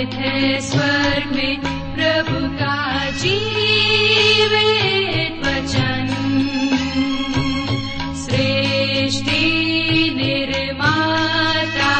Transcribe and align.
जीवित 0.00 0.14
है 0.14 0.60
स्वर्ग 0.60 1.32
में 1.36 1.60
प्रभु 1.94 2.36
का 2.58 2.76
वचन। 5.40 6.06
सृष्टि 8.16 9.42
निर्माता 10.16 11.94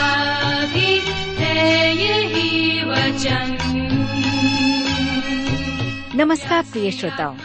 भी 0.66 1.00
है 1.38 1.96
यही 1.96 2.84
वचन। 2.84 3.56
नमस्कार 6.14 6.62
प्रिय 6.62 6.90
श्रोताओं। 6.90 7.36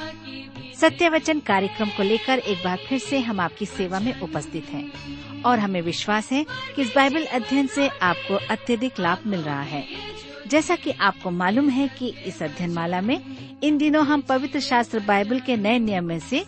सत्य 0.82 1.10
वचन 1.10 1.40
कार्यक्रम 1.40 1.90
को 1.90 2.04
लेकर 2.04 2.40
एक 2.40 2.58
बार 2.58 2.78
फिर 2.90 3.00
से 3.00 3.20
हम 3.20 3.40
आपकी 3.40 3.66
सेवा 3.66 4.00
में 4.00 4.20
उपस्थित 4.20 4.66
हैं 4.74 4.92
और 5.44 5.60
हमें 5.60 5.82
विश्वास 5.82 6.32
है 6.32 6.46
कि 6.76 6.82
इस 6.82 6.94
बाइबल 6.96 7.26
अध्ययन 7.26 7.68
से 7.68 7.88
आपको 7.88 8.36
अत्यधिक 8.50 9.00
लाभ 9.00 9.18
मिल 9.28 9.40
रहा 9.40 9.62
है। 9.62 10.16
जैसा 10.48 10.76
कि 10.76 10.92
आपको 10.92 11.32
मालूम 11.32 11.70
है 11.70 11.88
कि 11.88 12.10
इस 12.26 12.44
अध्ययन 12.44 12.74
माला 12.74 13.02
में 13.02 13.20
इन 13.64 13.78
दिनों 13.78 14.06
हम 14.06 14.22
पवित्र 14.22 14.60
शास्त्र 14.60 15.00
बाइबल 15.00 15.40
के 15.40 15.58
नए 15.58 15.80
नियम 15.80 16.06
में 16.06 16.20
से 16.20 16.44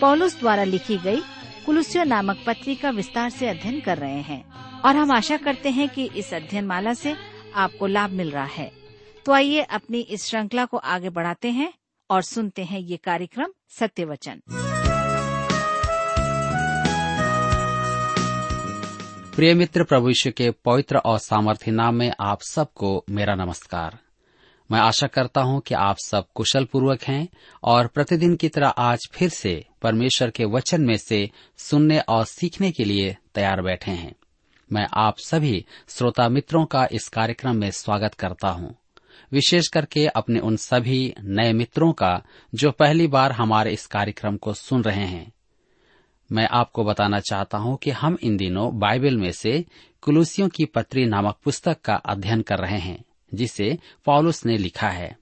पौलुस 0.00 0.38
द्वारा 0.40 0.64
लिखी 0.64 0.96
गई 0.98 1.20
कुलुसियो 1.66 2.04
नामक 2.04 2.44
पत्री 2.46 2.74
का 2.76 2.90
विस्तार 2.90 3.30
से 3.30 3.48
अध्ययन 3.48 3.80
कर 3.80 3.98
रहे 3.98 4.20
हैं। 4.22 4.44
और 4.80 4.96
हम 4.96 5.10
आशा 5.10 5.36
करते 5.36 5.70
हैं 5.70 5.88
कि 5.88 6.10
इस 6.16 6.34
अध्ययन 6.34 6.66
माला 6.66 6.94
से 6.94 7.14
आपको 7.54 7.86
लाभ 7.86 8.10
मिल 8.10 8.30
रहा 8.30 8.44
है। 8.44 8.70
तो 9.26 9.32
आइए 9.32 9.60
अपनी 9.60 10.00
इस 10.00 10.24
श्रृंखला 10.24 10.64
को 10.64 10.76
आगे 10.76 11.10
बढ़ाते 11.10 11.50
हैं 11.50 11.72
और 12.10 12.22
सुनते 12.22 12.64
हैं 12.64 12.80
ये 12.80 12.96
कार्यक्रम 12.96 13.52
सत्य 13.68 14.04
वचन 14.04 14.40
प्रिय 19.38 19.54
मित्र 19.54 19.84
प्रभु 19.84 20.08
यीशु 20.08 20.30
के 20.30 20.50
पवित्र 20.50 20.96
और 20.98 21.18
सामर्थ्य 21.18 21.70
नाम 21.70 21.94
में 21.94 22.12
आप 22.20 22.42
सबको 22.42 23.04
मेरा 23.10 23.34
नमस्कार। 23.34 23.98
मैं 24.70 24.80
आशा 24.80 25.06
करता 25.06 25.40
हूँ 25.40 25.60
कि 25.60 25.74
आप 25.74 25.96
सब 26.06 26.24
कुशल 26.34 26.64
पूर्वक 26.64 27.02
हैं 27.02 27.28
और 27.62 27.86
प्रतिदिन 27.86 28.36
की 28.36 28.48
तरह 28.48 28.68
आज 28.68 29.08
फिर 29.12 29.28
से 29.28 29.64
परमेश्वर 29.82 30.30
के 30.30 30.44
वचन 30.44 30.80
में 30.80 30.96
से 30.96 31.30
सुनने 31.58 31.98
और 31.98 32.24
सीखने 32.24 32.70
के 32.70 32.84
लिए 32.84 33.16
तैयार 33.34 33.62
बैठे 33.62 33.90
हैं। 33.90 34.14
मैं 34.72 34.86
आप 34.94 35.18
सभी 35.18 35.64
श्रोता 35.88 36.28
मित्रों 36.28 36.64
का 36.64 36.88
इस 36.92 37.08
कार्यक्रम 37.08 37.56
में 37.56 37.70
स्वागत 37.70 38.14
करता 38.14 38.48
हूँ। 38.48 38.74
विशेष 39.32 39.68
करके 39.68 40.06
अपने 40.06 40.40
उन 40.40 40.56
सभी 40.56 41.14
नए 41.24 41.52
मित्रों 41.52 41.92
का 41.92 42.22
जो 42.54 42.70
पहली 42.70 43.06
बार 43.06 43.32
हमारे 43.32 43.72
इस 43.72 43.86
कार्यक्रम 43.86 44.36
को 44.36 44.54
सुन 44.54 44.82
रहे 44.82 45.06
हैं। 45.06 45.32
मैं 46.32 46.48
आपको 46.48 46.84
बताना 46.84 47.20
चाहता 47.20 47.58
हूँ 47.58 47.76
कि 47.76 47.90
हम 47.90 48.18
इन 48.22 48.36
दिनों 48.36 48.78
बाइबल 48.78 49.16
में 49.16 49.32
से 49.32 49.64
कुलूसियों 50.02 50.48
की 50.48 50.64
पत्री 50.64 51.06
नामक 51.06 51.38
पुस्तक 51.44 51.80
का 51.80 51.94
अध्ययन 51.94 52.42
कर 52.42 52.58
रहे 52.58 52.78
हैं, 52.78 53.04
जिसे 53.34 53.78
पॉलुस 54.04 54.46
ने 54.46 54.58
लिखा 54.58 54.88
है। 54.88 55.18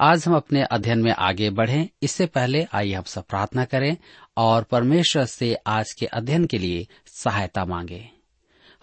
आज 0.00 0.26
हम 0.26 0.36
अपने 0.36 0.62
अध्ययन 0.62 0.98
में 0.98 1.12
आगे 1.12 1.50
बढ़ें। 1.50 1.88
इससे 2.02 2.26
पहले 2.26 2.66
आइए 2.72 2.94
हम 2.94 3.02
सब 3.02 3.24
प्रार्थना 3.24 3.64
करें 3.64 3.96
और 4.36 4.62
परमेश्वर 4.62 5.24
से 5.24 5.54
आज 5.54 5.92
के 5.92 6.06
अध्ययन 6.06 6.46
के 6.46 6.58
लिए 6.58 6.86
सहायता 7.06 7.64
मांगे। 7.64 8.10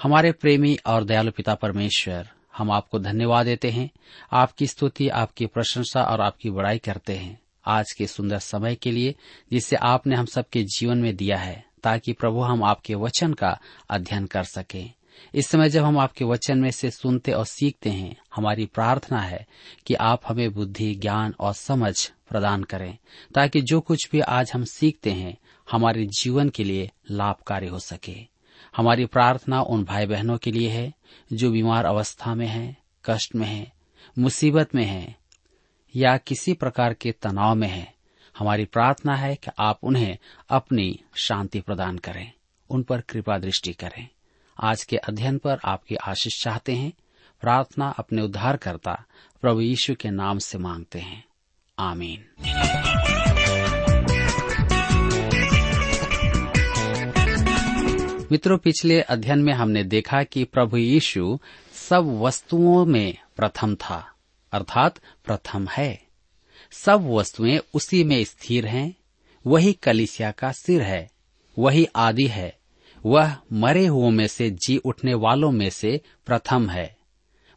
हमारे 0.03 0.31
प्रेमी 0.31 0.77
और 0.85 1.03
दयालु 1.03 1.31
पिता 1.31 1.55
परमेश्वर, 1.55 2.29
हम 2.57 2.71
आपको 2.71 2.99
धन्यवाद 2.99 3.45
देते 3.45 3.69
हैं। 3.69 3.91
आपकी 4.31 4.67
स्तुति, 4.67 5.09
आपकी 5.09 5.45
प्रशंसा 5.45 6.03
और 6.03 6.21
आपकी 6.21 6.49
बड़ाई 6.49 6.77
करते 6.77 7.13
हैं। 7.13 7.40
आज 7.65 7.91
के 7.91 8.07
सुंदर 8.07 8.39
समय 8.39 8.75
के 8.75 8.91
लिए 8.91 9.15
जिसे 9.51 9.75
आपने 9.75 10.15
हम 10.15 10.25
सबके 10.25 10.63
जीवन 10.63 10.97
में 10.97 11.15
दिया 11.15 11.37
है 11.37 11.65
ताकि 11.83 12.13
प्रभु 12.13 12.41
हम 12.41 12.63
आपके 12.63 12.95
वचन 12.95 13.33
का 13.33 13.59
अध्ययन 13.89 14.25
कर 14.25 14.43
सकें। 14.43 14.93
इस 15.35 15.47
समय 15.47 15.69
जब 15.69 15.83
हम 15.83 15.99
आपके 15.99 16.25
वचन 16.25 16.59
में 16.59 16.71
से 16.71 16.91
सुनते 16.91 17.31
और 17.31 17.45
सीखते 17.45 17.89
हैं 17.89 18.15
हमारी 18.35 18.65
प्रार्थना 18.65 19.21
है 19.21 19.47
कि 19.87 19.93
आप 19.93 20.21
हमें 20.27 20.53
बुद्धि 20.53 20.95
ज्ञान 20.95 21.35
और 21.39 21.53
समझ 21.53 22.11
प्रदान 22.29 22.63
करें 22.63 22.97
ताकि 23.35 23.61
जो 23.61 23.81
कुछ 23.81 24.09
भी 24.11 24.19
आज 24.19 24.51
हम 24.53 24.63
सीखते 24.63 25.11
हैं 25.11 25.37
हमारे 25.71 26.05
जीवन 26.05 26.49
के 26.49 26.63
लिए 26.63 26.91
लाभकारी 27.11 27.67
हो 27.67 27.79
सके। 27.79 28.31
हमारी 28.75 29.05
प्रार्थना 29.05 29.61
उन 29.61 29.83
भाई 29.83 30.05
बहनों 30.05 30.37
के 30.37 30.51
लिए 30.51 30.69
है 30.69 30.93
जो 31.33 31.51
बीमार 31.51 31.85
अवस्था 31.85 32.35
में 32.35 32.47
हैं, 32.47 32.77
कष्ट 33.05 33.35
में 33.35 33.47
हैं, 33.47 33.71
मुसीबत 34.19 34.75
में 34.75 34.85
हैं 34.85 35.15
या 35.95 36.17
किसी 36.17 36.53
प्रकार 36.53 36.93
के 36.93 37.11
तनाव 37.11 37.55
में 37.55 37.67
हैं। 37.67 37.93
हमारी 38.37 38.65
प्रार्थना 38.65 39.15
है 39.15 39.35
कि 39.35 39.51
आप 39.59 39.79
उन्हें 39.83 40.17
अपनी 40.49 40.99
शांति 41.15 41.61
प्रदान 41.61 41.97
करें, 41.97 42.31
उन 42.69 42.83
पर 42.83 43.01
कृपा 43.01 43.37
दृष्टि 43.37 43.73
करें। 43.73 44.07
आज 44.59 44.83
के 44.83 44.97
अध्ययन 44.97 45.37
पर 45.37 45.59
आपकी 45.65 45.95
आशीष 45.95 46.43
चाहते 46.43 46.73
हैं, 46.73 46.93
प्रार्थना 47.41 47.89
अपने 47.89 48.21
उद्धारकर्ता 48.21 49.03
प्रभु 49.41 49.61
यीशु 49.61 49.95
के 49.95 50.09
नाम 50.09 50.39
से 50.39 50.57
मांगते 50.57 50.99
हैं। 50.99 51.25
आमीन। 51.79 52.25
मित्रों, 58.31 58.57
पिछले 58.57 59.01
अध्ययन 59.01 59.39
में 59.39 59.53
हमने 59.53 59.83
देखा 59.83 60.23
कि 60.23 60.43
प्रभु 60.43 60.77
यीशु 60.77 61.39
सब 61.73 62.21
वस्तुओं 62.21 62.85
में 62.85 63.17
प्रथम 63.35 63.75
था। 63.75 64.10
अर्थात 64.51 64.99
प्रथम 65.25 65.67
है। 65.67 66.01
सब 66.71 67.09
वस्तुएँ 67.09 67.59
उसी 67.73 68.03
में 68.03 68.23
स्थिर 68.23 68.65
हैं, 68.65 68.95
वही 69.47 69.73
कलिसिया 69.73 70.31
का 70.31 70.51
सिर 70.51 70.81
है, 70.81 71.11
वही 71.59 71.87
आदि 71.95 72.27
है, 72.27 72.57
वह 73.05 73.35
मरे 73.53 73.85
हुओं 73.85 74.11
में 74.11 74.27
से, 74.27 74.49
जी 74.49 74.77
उठने 74.77 75.13
वालों 75.13 75.51
में 75.51 75.69
से 75.69 76.01
प्रथम 76.25 76.69
है, 76.69 76.97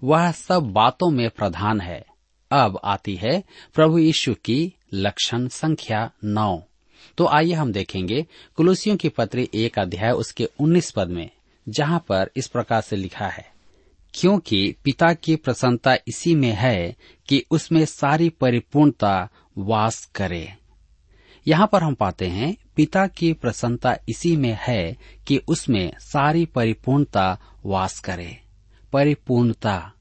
वह 0.05 0.33
सब 0.33 0.63
बातों 0.63 1.11
में 1.11 1.31
प्रधान 1.31 1.81
है। 1.81 2.07
अब 2.51 2.81
आती 2.85 3.15
है 3.15 3.45
प्रभु 3.75 3.99
यीशु 3.99 4.35
की 4.35 4.75
लक्षण 4.95 5.49
संख्या 5.49 6.11
नौ। 6.25 6.63
तो 7.19 7.27
आइए 7.27 7.53
हम 7.53 7.73
देखेंगे 7.73 8.27
कुलूसियों 8.57 8.97
की 8.97 9.09
पत्री 9.09 9.51
एक 9.55 9.79
अध्याय 9.79 10.11
उसके 10.11 10.49
उन्नीस 10.61 10.91
पद 10.91 11.09
में, 11.09 11.31
जहाँ 11.69 12.05
पर 12.09 12.31
इस 12.37 12.49
प्रकार 12.49 12.81
से 12.81 12.97
लिखा 12.97 13.29
है। 13.29 13.54
क्योंकि 14.15 14.75
पिता 14.85 15.15
की 15.15 15.37
प्रसन्नता 15.37 15.95
इसी 15.95 16.35
में 16.35 16.53
है 16.53 16.97
कि 17.29 17.45
उसमें 17.51 17.85
सारी 17.85 18.29
परिपूर्णता 18.29 19.29
वास 19.59 20.05
करे। 20.15 20.53
यहाँ 21.49 21.69
पर 21.73 21.83
हम 21.83 21.95
पाते 21.95 22.27
हैं, 22.27 22.57
पिता 22.77 23.07
की 23.07 23.33
प्रसन्नता 23.33 23.97
इसी 24.09 24.37
में 24.37 24.59
है 24.61 24.97
कि 25.27 25.41
उसमें 25.49 25.93
सारी 26.01 26.47
परिपूर्णता 26.47 27.39
वास 27.67 28.01
करे। 28.01 28.43
परिपूर्णता। 28.93 29.93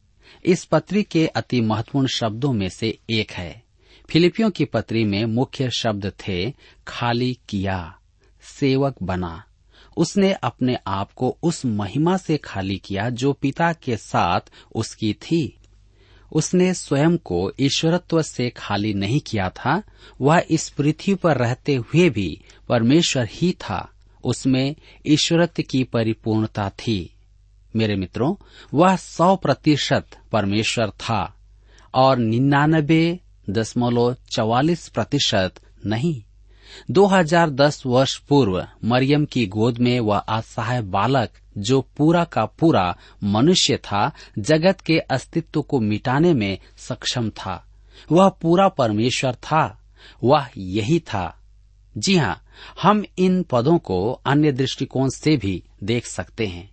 इस 0.46 0.66
पत्री 0.66 1.04
के 1.04 1.28
अति 1.28 1.62
महत्वपूर्ण 1.62 2.08
शब्दों 2.08 2.54
में 2.54 2.70
से 2.70 3.00
एक 3.10 3.32
है। 3.32 3.64
फिलिपियों 4.10 4.50
की 4.50 4.66
पत्री 4.66 5.04
में 5.04 5.26
मुख्य 5.26 5.70
शब्द 5.70 6.14
थे, 6.28 6.54
खाली 6.88 7.40
किया, 7.50 8.00
सेवक 8.42 8.96
बना। 9.04 9.44
उसने 9.98 10.34
अपने 10.34 10.78
आप 10.88 11.12
को 11.12 11.38
उस 11.44 11.66
महिमा 11.66 12.18
से 12.18 12.38
खाली 12.38 12.78
किया 12.78 13.10
जो 13.10 13.34
पिता 13.34 13.74
के 13.74 13.98
साथ 13.98 14.40
उसकी 14.76 15.14
थी। 15.14 15.58
उसने 16.34 16.74
स्वयं 16.74 17.18
को 17.18 17.52
ईश्वरत्व 17.60 18.22
से 18.22 18.50
खाली 18.50 18.94
नहीं 18.94 19.20
किया 19.20 19.50
था, 19.50 19.84
वह 20.22 20.44
इस 20.50 20.70
पृथ्वी 20.70 21.16
पर 21.16 21.38
रहते 21.38 21.76
हुए 21.76 22.10
भी 22.10 22.42
परमेश्वर 22.70 23.28
ही 23.32 23.52
था। 23.52 23.90
उसमें 24.24 24.76
ईश्वरत्व 25.08 25.64
की 25.70 25.84
परिपूर्णता 25.84 26.70
थी। 26.70 27.14
मेरे 27.76 27.96
मित्रों, 27.96 28.36
वह 28.74 28.96
सौ 28.96 29.36
प्रतिशत 29.36 30.06
परमेश्वर 30.32 30.90
था 30.90 31.36
और 31.94 32.18
निन्यानबे 32.18 33.20
दशमलव 33.50 34.16
चवालीस 34.36 34.88
प्रतिशत 34.88 35.54
नहीं। 35.86 36.24
2010 36.92 37.86
वर्ष 37.86 38.18
पूर्व 38.18 38.68
मरियम 38.84 39.26
की 39.26 39.48
गोद 39.48 39.78
में 39.78 40.00
वह 40.00 40.18
असहाय 40.18 40.82
बालक, 40.82 41.30
जो 41.58 41.82
पूरा 41.98 42.24
का 42.24 42.46
पूरा 42.46 42.98
मनुष्य 43.24 43.78
था, 43.78 44.12
जगत 44.40 44.82
के 44.82 45.00
अस्तित्व 45.00 45.62
को 45.62 45.80
मिटाने 45.80 46.34
में 46.34 46.58
सक्षम 46.78 47.30
था। 47.30 47.68
वह 48.12 48.30
पूरा 48.30 48.68
परमेश्वर 48.68 49.34
था। 49.34 49.80
वह 50.24 50.48
यही 50.58 51.00
था। 51.00 51.40
जी 51.98 52.18
हाँ 52.18 52.44
हम 52.82 53.06
इन 53.18 53.44
पदों 53.44 53.78
को 53.78 54.12
अन्य 54.12 54.52
दृष्टिकोण 54.52 55.10
से 55.10 55.38
भी 55.38 55.64
देख 55.84 56.06
सकते 56.06 56.48
हैं। 56.48 56.72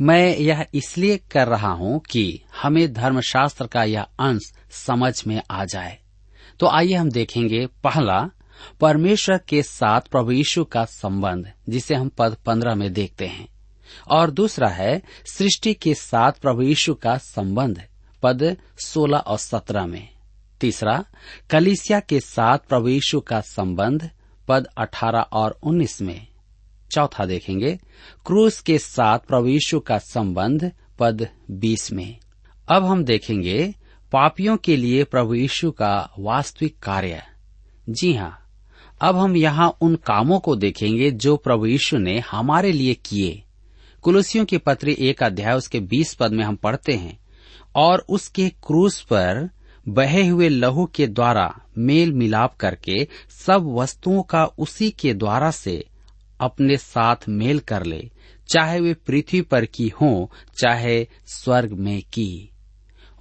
मैं 0.00 0.36
यह 0.36 0.66
इसलिए 0.74 1.16
कर 1.16 1.48
रहा 1.48 1.68
हूँ 1.68 2.00
कि 2.00 2.40
हमें 2.62 2.92
धर्मशास्त्र 2.92 3.66
का 3.66 3.84
यह 3.84 4.02
अंश 4.02 4.52
समझ 4.70 5.26
में 5.26 5.42
आ 5.50 5.64
जाए। 5.64 5.98
तो 6.60 6.66
आइए 6.66 6.94
हम 6.94 7.10
देखेंगे 7.10 7.66
पहला 7.66 8.30
परमेश्वर 8.80 9.38
के 9.48 9.62
साथ 9.62 10.00
प्रभु 10.00 10.32
यीशु 10.32 10.64
का 10.64 10.84
संबंध, 10.84 11.52
जिसे 11.68 11.94
हम 11.94 12.08
पद 12.08 12.36
पंद्रह 12.46 12.74
में 12.74 12.92
देखते 12.92 13.26
हैं। 13.26 13.48
और 14.10 14.30
दूसरा 14.30 14.68
है, 14.68 15.02
सृष्टि 15.26 15.74
के 15.74 15.94
साथ 15.94 16.32
प्रभु 16.32 16.62
यीशु 16.62 16.94
का 16.94 17.18
संबंध, 17.18 17.82
पद 18.22 18.56
सोलह 18.84 19.18
और 19.18 19.38
सत्रह 19.38 19.86
में। 19.86 20.08
तीसरा, 20.60 21.04
कलिसिया 21.50 22.00
के 22.00 22.20
साथ 22.20 22.58
प्रभु 22.58 22.88
यीशु 22.88 23.20
का 23.20 23.40
संबंध, 23.40 24.10
पद 24.48 24.66
अठारह 24.78 25.20
और 25.20 25.58
उन्नीस 25.62 26.02
में। 26.02 26.26
चौथा 26.92 27.26
देखेंगे, 27.26 27.78
क्रूस 28.26 28.60
के 28.60 28.78
साथ 28.78 29.18
प्रभु 29.18 29.46
यीशु 29.46 29.80
का 29.80 29.98
संबंध, 29.98 30.72
पद 30.98 31.28
बीस 31.50 31.92
में। 31.92 32.18
अब 32.68 32.84
हम 32.84 33.04
देखेंगे, 33.04 33.74
पापियों 34.12 34.56
के 34.56 34.76
लिए 34.76 35.04
प्रभु 35.04 35.34
यीशु 35.34 35.70
का 35.70 36.10
वास्तविक 36.18 36.78
कार्य। 36.78 37.22
जी 37.88 38.14
हाँ 38.14 38.47
अब 39.00 39.16
हम 39.16 39.36
यहाँ 39.36 39.76
उन 39.80 39.96
कामों 39.96 40.40
को 40.40 40.56
देखेंगे 40.56 41.10
जो 41.10 41.36
प्रभु 41.36 41.66
यीशु 41.66 41.98
ने 41.98 42.18
हमारे 42.18 42.72
लिए 42.72 42.94
किए। 42.94 43.42
कुलसियों 44.02 44.44
की 44.44 44.58
पत्री 44.58 44.96
एक 44.98 45.22
अध्याय, 45.22 45.54
उसके 45.54 45.80
बीस 45.80 46.14
पद 46.14 46.32
में 46.32 46.44
हम 46.44 46.56
पढ़ते 46.56 46.92
हैं। 46.92 47.18
और 47.76 48.06
उसके 48.08 48.48
क्रूस 48.48 49.00
पर 49.00 49.50
बहे 49.88 50.26
हुए 50.26 50.48
लहू 50.48 50.86
के 50.86 51.06
द्वारा 51.06 51.60
मेल 51.78 52.12
मिलाप 52.12 52.56
करके 52.56 53.08
सब 53.30 53.74
वस्तुओं 53.78 54.22
का 54.22 54.44
उसी 54.44 54.90
के 54.90 55.14
द्वारा 55.14 55.50
से 55.50 55.84
अपने 56.40 56.76
साथ 56.76 57.16
मेल 57.28 57.58
कर 57.58 57.82
ले, 57.84 58.10
चाहे 58.54 58.80
वे 58.80 58.94
पृथ्वी 58.94 59.40
पर 59.40 59.64
की 59.64 59.88
हो, 59.88 60.30
चाहे 60.62 61.06
स्वर्ग 61.26 61.72
में 61.72 62.02
की। 62.02 62.50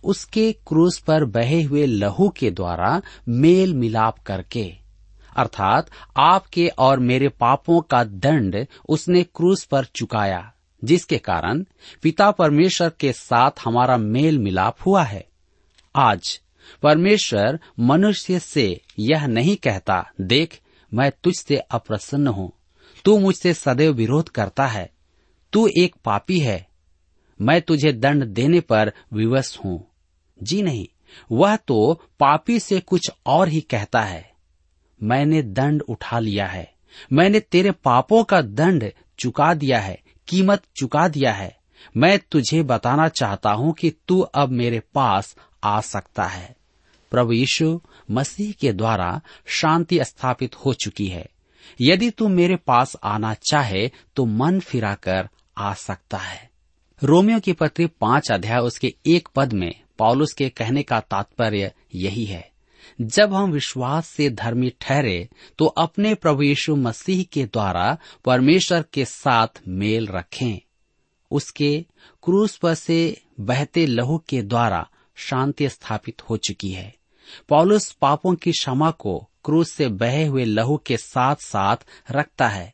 उसके 0.04 0.52
क्रूस 0.52 1.00
पर 1.00 1.26
बहे 1.26 1.62
हुए 1.62 1.86
लहू 1.86 2.30
के 2.30 2.52
द्वारा 2.52 3.02
मेल 3.30 3.74
मिलाप 3.74 4.20
करके। 4.20 4.87
अर्थात 5.38 5.90
आपके 6.18 6.68
और 6.68 7.00
मेरे 7.00 7.30
पापों 7.30 7.82
का 7.82 8.04
दंड 8.04 8.66
उसने 8.90 9.24
क्रूस 9.24 9.64
पर 9.64 9.86
चुकाया, 9.86 10.54
जिसके 10.84 11.18
कारण 11.18 11.64
पिता 12.04 12.32
परमेश्वर 12.32 12.92
के 13.00 13.14
साथ 13.14 13.52
हमारा 13.66 13.98
मेल 13.98 14.40
मिलाप 14.40 14.78
हुआ 14.86 15.04
है। 15.04 15.26
आज 15.96 16.40
परमेश्वर 16.84 17.60
मनुष्य 17.80 18.40
से 18.40 18.82
यह 19.00 19.26
नहीं 19.28 19.56
कहता, 19.56 20.04
देख, 20.22 20.60
मैं 20.92 21.12
तुझसे 21.24 21.58
अप्रसन्न 21.58 22.28
हूँ, 22.28 22.52
तू 23.06 23.18
मुझसे 23.20 23.54
सदैव 23.54 23.94
विरोध 23.94 24.30
करता 24.30 24.68
है, 24.68 24.90
तू 25.54 25.68
एक 25.80 25.96
पापी 26.06 26.40
है, 26.40 26.68
मैं 27.42 27.62
तुझे 27.62 27.92
दंड 27.92 28.26
देने 28.26 28.60
पर 28.60 28.92
विवश 29.14 29.58
हूँ। 29.66 29.86
जी 30.44 30.62
नहीं, 30.62 30.88
वह 31.32 31.56
तो 31.56 31.94
पापी 32.20 32.60
से 32.60 32.80
कुछ 32.80 33.12
और 33.26 33.48
ही 33.48 33.62
कहता 33.62 34.02
है। 34.02 34.27
मैंने 35.04 35.42
दंड 35.42 35.82
उठा 35.82 36.20
लिया 36.20 36.46
है। 36.46 36.74
मैंने 37.14 37.40
तेरे 37.40 37.72
पापों 37.72 38.24
का 38.24 38.42
दंड 38.42 38.92
चुका 39.20 39.54
दिया 39.54 39.80
है, 39.80 40.02
कीमत 40.28 40.64
चुका 40.76 41.08
दिया 41.08 41.34
है। 41.34 41.58
मैं 41.98 42.20
तुझे 42.32 42.64
बताना 42.64 43.08
चाहता 43.08 43.52
हूँ 43.52 43.74
कि 43.74 43.94
तू 44.08 44.20
अब 44.20 44.50
मेरे 44.50 44.80
पास 44.80 45.36
आ 45.64 45.82
सकता 45.82 46.24
है। 46.24 46.56
प्रभु 47.12 47.34
यीशु 47.34 47.82
मसीह 48.12 48.52
के 48.52 48.74
द्वारा 48.74 49.22
शांति 49.46 50.04
स्थापित 50.04 50.56
हो 50.56 50.74
चुकी 50.74 51.08
है। 51.08 51.30
यदि 51.82 52.10
तू 52.10 52.28
मेरे 52.28 52.56
पास 52.56 52.96
आना 53.04 53.34
चाहे 53.34 53.92
तो 54.16 54.26
मन 54.26 54.60
फिराकर 54.60 55.30
आ 55.58 55.74
सकता 55.74 56.18
है। 56.18 56.50
रोमियो 57.04 57.40
की 57.40 57.54
पत्री 57.54 57.88
पाँच 57.88 58.32
अध्याय 58.32 58.60
उसके 58.60 58.96
एक 59.06 59.30
पद 59.36 59.54
में 59.54 59.72
पॉलुस 59.98 60.34
के 60.34 60.50
कहने 60.50 60.84
का 60.84 61.00
तात्पर्य 61.00 61.72
यही 61.96 62.26
है। 62.26 62.52
जब 63.02 63.34
हम 63.34 63.52
विश्वास 63.52 64.08
से 64.08 64.30
धर्मी 64.30 64.74
ठहरे 64.82 65.30
तो 65.58 65.66
अपने 65.66 66.16
प्रभु 66.16 66.44
यीशु 66.44 66.76
मसीह 66.76 67.24
के 67.24 67.46
द्वारा 67.46 67.98
परमेश्वर 68.26 68.86
के 68.94 69.06
साथ 69.06 69.48
मेल 69.68 70.08
रखें। 70.08 70.60
उसके 71.32 71.86
क्रूस 72.24 72.58
पर 72.58 72.74
से 72.74 73.22
बहते 73.40 73.86
लहू 73.86 74.24
के 74.30 74.42
द्वारा 74.42 74.90
शांति 75.16 75.70
स्थापित 75.70 76.30
हो 76.30 76.38
चुकी 76.38 76.72
है। 76.72 76.96
पॉलुस 77.50 77.92
पापों 77.92 78.36
की 78.36 78.52
क्षमा 78.52 78.92
को 78.92 79.30
क्रूस 79.46 79.72
से 79.72 79.88
बहे 79.88 80.26
हुए 80.26 80.46
लहू 80.46 80.78
के 80.86 80.98
साथ 80.98 81.36
साथ 81.36 81.78
रखता 82.12 82.48
है। 82.48 82.74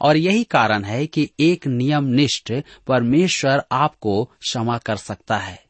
और 0.00 0.16
यही 0.16 0.44
कारण 0.44 0.84
है 0.84 1.06
कि 1.06 1.30
एक 1.40 1.66
नियम 1.66 2.04
निष्ठ 2.04 2.52
परमेश्वर 2.86 3.62
आपको 3.72 4.24
क्षमा 4.24 4.78
कर 4.78 4.96
सकता 4.96 5.36
है। 5.36 5.64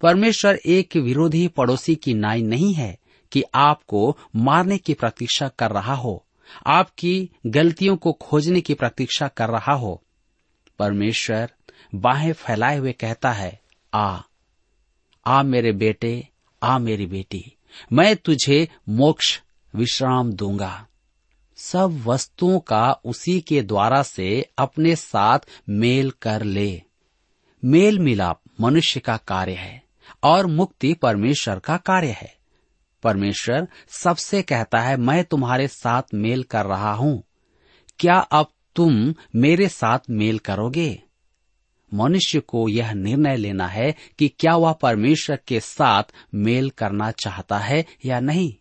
परमेश्वर 0.00 0.54
एक 0.66 0.96
विरोधी 0.96 1.48
पड़ोसी 1.48 1.94
की 1.94 2.14
नाई 2.14 2.42
नहीं 2.42 2.74
है 2.74 2.98
कि 3.32 3.44
आपको 3.54 4.18
मारने 4.36 4.78
की 4.78 4.94
प्रतीक्षा 4.94 5.48
कर 5.48 5.70
रहा 5.70 5.94
हो, 5.94 6.26
आपकी 6.66 7.30
गलतियों 7.46 7.96
को 7.96 8.12
खोजने 8.12 8.60
की 8.60 8.74
प्रतीक्षा 8.74 9.28
कर 9.28 9.48
रहा 9.48 9.72
हो। 9.72 10.02
परमेश्वर 10.78 11.52
बाहें 11.94 12.32
फैलाए 12.32 12.78
हुए 12.78 12.92
कहता 12.92 13.32
है, 13.32 13.60
आ 13.94 14.20
आ 15.26 15.42
मेरे 15.42 15.72
बेटे, 15.72 16.28
आ 16.62 16.78
मेरी 16.78 17.06
बेटी, 17.06 17.56
मैं 17.92 18.16
तुझे 18.16 18.68
मोक्ष, 18.88 19.40
विश्राम 19.74 20.32
दूँगा। 20.32 20.86
सब 21.56 22.02
वस्तुओं 22.06 22.60
का 22.60 22.92
उसी 22.92 23.40
के 23.40 23.62
द्वारा 23.62 24.02
से 24.02 24.50
अपने 24.58 24.96
साथ 24.96 25.38
मेल 25.68 26.10
कर 26.10 26.42
ले। 26.42 26.82
मेल 27.64 27.98
मिलाप 27.98 28.40
मनुष्य 28.60 29.00
का 29.00 29.16
कार्य 29.16 29.52
है 29.52 29.82
और 30.22 30.46
मुक्ति 30.46 30.94
परमेश्वर 30.94 31.58
का 31.58 31.76
कार्य 31.76 32.08
है। 32.08 32.37
परमेश्वर 33.02 33.66
सबसे 33.88 34.42
कहता 34.42 34.80
है, 34.80 34.96
मैं 34.96 35.24
तुम्हारे 35.24 35.68
साथ 35.68 36.14
मेल 36.14 36.42
कर 36.42 36.66
रहा 36.66 36.92
हूँ। 36.92 37.22
क्या 37.98 38.16
अब 38.16 38.52
तुम 38.76 39.14
मेरे 39.36 39.68
साथ 39.68 40.10
मेल 40.10 40.38
करोगे? 40.38 41.02
मनुष्य 41.92 42.40
को 42.40 42.68
यह 42.68 42.92
निर्णय 42.92 43.36
लेना 43.36 43.66
है 43.66 43.94
कि 44.18 44.28
क्या 44.28 44.54
वह 44.56 44.72
परमेश्वर 44.72 45.38
के 45.48 45.60
साथ 45.60 46.12
मेल 46.34 46.70
करना 46.70 47.10
चाहता 47.10 47.58
है 47.58 47.84
या 48.04 48.20
नहीं। 48.20 48.52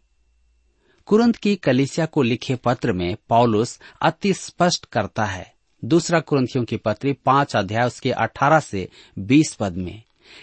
कुरंत 1.07 1.35
की 1.35 1.55
कलिसिया 1.55 2.05
को 2.05 2.21
लिखे 2.21 2.55
पत्र 2.55 2.93
में 2.93 3.15
पॉलुस 3.29 3.79
अति 4.01 4.33
स्पष्ट 4.33 4.85
करता 4.85 5.25
है। 5.25 5.53
दूसरा 5.83 6.19
कुरंथियों 6.19 6.63
की 6.65 6.77
पत्री 6.77 7.13
पाँच 7.25 7.55
अध्याय 7.55 7.85
उसके 7.87 8.11
अठारह 8.11 8.59
से 8.59 8.87
बीस 9.19 9.53
पद 9.53 9.75
में, 9.75 10.01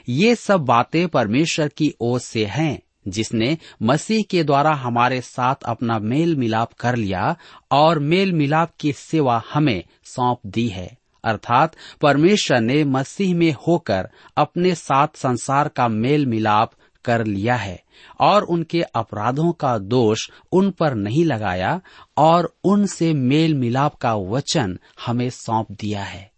ये 0.09 0.35
सब 0.35 0.61
बातें 0.61 1.07
परमेश्वर 1.09 1.69
की 1.69 1.93
ओर 2.01 2.21
से 2.21 2.45
हैं। 2.47 2.79
जिसने 3.09 3.59
मसीह 3.83 4.23
के 4.23 4.45
द्वारा 4.45 4.75
हमारे 4.75 5.21
साथ 5.21 5.55
अपना 5.65 5.99
मेल 5.99 6.37
मिलाप 6.37 6.73
कर 6.73 6.97
लिया 6.97 7.37
और 7.71 7.99
मेल 7.99 8.33
मिलाप 8.33 8.71
की 8.81 8.93
सेवा 8.93 9.43
हमें 9.53 9.85
सौंप 10.05 10.39
दी 10.47 10.69
है। 10.69 10.99
अर्थात, 11.25 11.77
परमेश्वर 12.01 12.61
ने 12.61 12.85
मसीह 12.85 13.35
में 13.35 13.57
होकर 13.69 14.09
अपने 14.37 14.75
साथ 14.75 15.09
संसार 15.15 15.69
का 15.69 15.89
मेल 15.89 16.27
मिलाप 16.27 16.73
कर 17.05 17.25
लिया 17.25 17.55
है 17.55 17.83
और 18.21 18.43
उनके 18.43 18.83
अपराधों 18.83 19.53
का 19.53 19.79
दोष 19.79 20.31
उन 20.53 20.71
पर 20.71 20.95
नहीं 20.95 21.25
लगाया 21.25 21.81
और 22.17 22.57
उनसे 22.65 23.15
मेल 23.15 23.55
मिलाप 23.55 23.95
का 23.95 24.15
वचन 24.15 24.79
हमें 25.07 25.31
सौंप 25.31 25.73
दिया 25.73 26.05
है। 26.05 26.31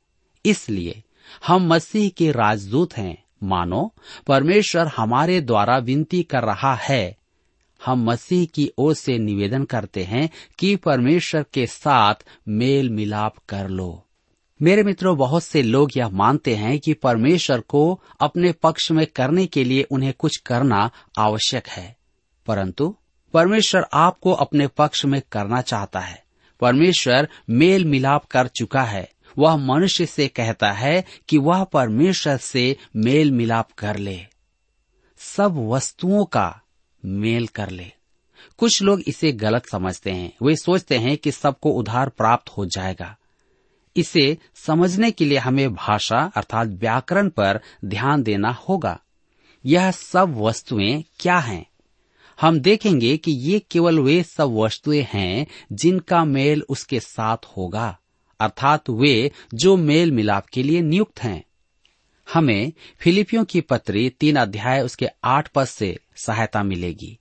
इसलिए 0.46 1.02
हम 1.46 1.66
मसीह 1.66 2.08
के 2.08 2.32
राजदूत 2.32 2.96
हैं। 2.96 3.25
मानो, 3.42 3.92
परमेश्वर 4.26 4.86
हमारे 4.86 5.40
द्वारा 5.40 5.78
विनती 5.78 6.22
कर 6.22 6.42
रहा 6.42 6.75
है। 6.75 7.16
हम 7.87 8.11
मसीह 8.11 8.46
की 8.46 8.70
ओर 8.78 8.94
से 8.94 9.18
निवेदन 9.18 9.64
करते 9.64 10.04
हैं 10.04 10.30
कि 10.58 10.76
परमेश्वर 10.76 11.44
के 11.52 11.66
साथ 11.66 12.14
मेल 12.49 12.90
मिलाप 12.90 13.34
कर 13.49 13.68
लो। 13.68 14.02
मेरे 14.62 14.82
मित्रों, 14.82 15.16
बहुत 15.16 15.42
से 15.42 15.62
लोग 15.62 15.90
यह 15.96 16.08
मानते 16.08 16.54
हैं 16.54 16.78
कि 16.78 16.92
परमेश्वर 16.92 17.61
को 17.61 18.02
अपने 18.20 18.52
पक्ष 18.52 18.90
में 18.90 19.06
करने 19.06 19.46
के 19.46 19.64
लिए 19.64 19.82
उन्हें 19.82 20.14
कुछ 20.18 20.37
करना 20.37 20.90
आवश्यक 21.18 21.68
है। 21.68 21.96
परंतु, 22.46 22.96
परमेश्वर 23.34 23.87
आपको 23.92 24.32
अपने 24.32 24.66
पक्ष 24.66 25.04
में 25.04 25.22
करना 25.32 25.61
चाहता 25.61 26.00
है। 26.00 26.25
परमेश्वर 26.61 27.28
मेल 27.50 27.84
मिलाप 27.84 28.25
कर 28.25 28.49
चुका 28.49 28.82
है। 28.82 29.11
वह 29.38 29.57
मनुष्य 29.57 30.07
से 30.07 30.28
कहता 30.28 30.73
है 30.73 31.05
कि 31.28 31.38
वह 31.38 31.64
परमेश्वर 31.64 32.37
से 32.37 32.76
मेल 32.97 33.33
मिलाप 33.33 33.73
कर 33.73 33.97
ले। 33.97 34.21
सब 35.19 35.55
वस्तुओं 35.57 36.25
का 36.25 36.61
मेल 37.05 37.47
कर 37.47 37.71
ले। 37.71 37.93
कुछ 38.59 38.83
लोग 38.83 39.00
इसे 39.00 39.33
गलत 39.33 39.66
समझते 39.66 40.11
हैं। 40.11 40.33
वे 40.43 40.57
सोचते 40.57 40.99
हैं 40.99 41.16
कि 41.16 41.33
सबको 41.33 41.71
उधार 41.71 42.09
प्राप्त 42.09 42.49
हो 42.49 42.66
जाएगा। 42.66 43.16
इसे 43.97 44.38
समझने 44.55 45.11
के 45.11 45.25
लिए 45.25 45.38
हमें 45.38 45.75
भाषा 45.75 46.33
अर्थात 46.37 46.69
व्याकरण 46.69 47.28
पर 47.28 47.61
ध्यान 47.85 48.23
देना 48.23 48.50
होगा। 48.50 49.00
यह 49.66 49.90
सब 49.90 50.35
वस्तुएँ 50.37 51.05
क्या 51.21 51.38
हैं? 51.38 51.66
हम 52.40 52.61
देखेंगे 52.61 53.16
कि 53.16 53.33
ये 53.33 53.59
केवल 53.59 53.99
वे 53.99 54.23
सब 54.23 54.45
वस्तुएँ 54.45 55.07
हैं 55.12 55.47
जिनका 55.73 56.25
मेल 56.25 56.62
उसके 56.69 57.00
साथ 57.00 57.37
होगा। 57.57 57.99
अर्थात 58.40 58.90
वे 58.90 59.31
जो 59.55 59.76
मेल 59.76 60.12
मिलाप 60.12 60.47
के 60.47 60.62
लिए 60.62 60.81
नियुक्त 60.81 61.21
हैं। 61.21 61.45
हमें 62.35 62.73
फिलिपियों 63.00 63.45
की 63.45 63.61
पत्री 63.61 64.11
तीन 64.11 64.37
अध्याय 64.37 64.83
उसके 64.83 65.09
आठ 65.25 65.49
पद 65.49 65.64
से 65.64 65.99
सहायता 66.16 66.62
मिलेगी। 66.62 67.19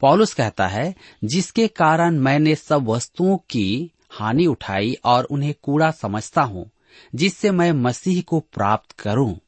पॉलुस 0.00 0.34
कहता 0.34 0.66
है, 0.66 0.94
जिसके 1.24 1.68
कारण 1.68 2.18
मैंने 2.18 2.54
सब 2.54 2.88
वस्तुओं 2.88 3.36
की 3.36 3.90
हानि 4.10 4.46
उठाई 4.46 4.96
और 5.04 5.24
उन्हें 5.24 5.54
कूड़ा 5.62 5.90
समझता 5.90 6.42
हूँ, 6.42 6.70
जिससे 7.14 7.50
मैं 7.50 7.72
मसीह 7.72 8.22
को 8.22 8.40
प्राप्त 8.40 8.92
करूँ, 8.92 9.40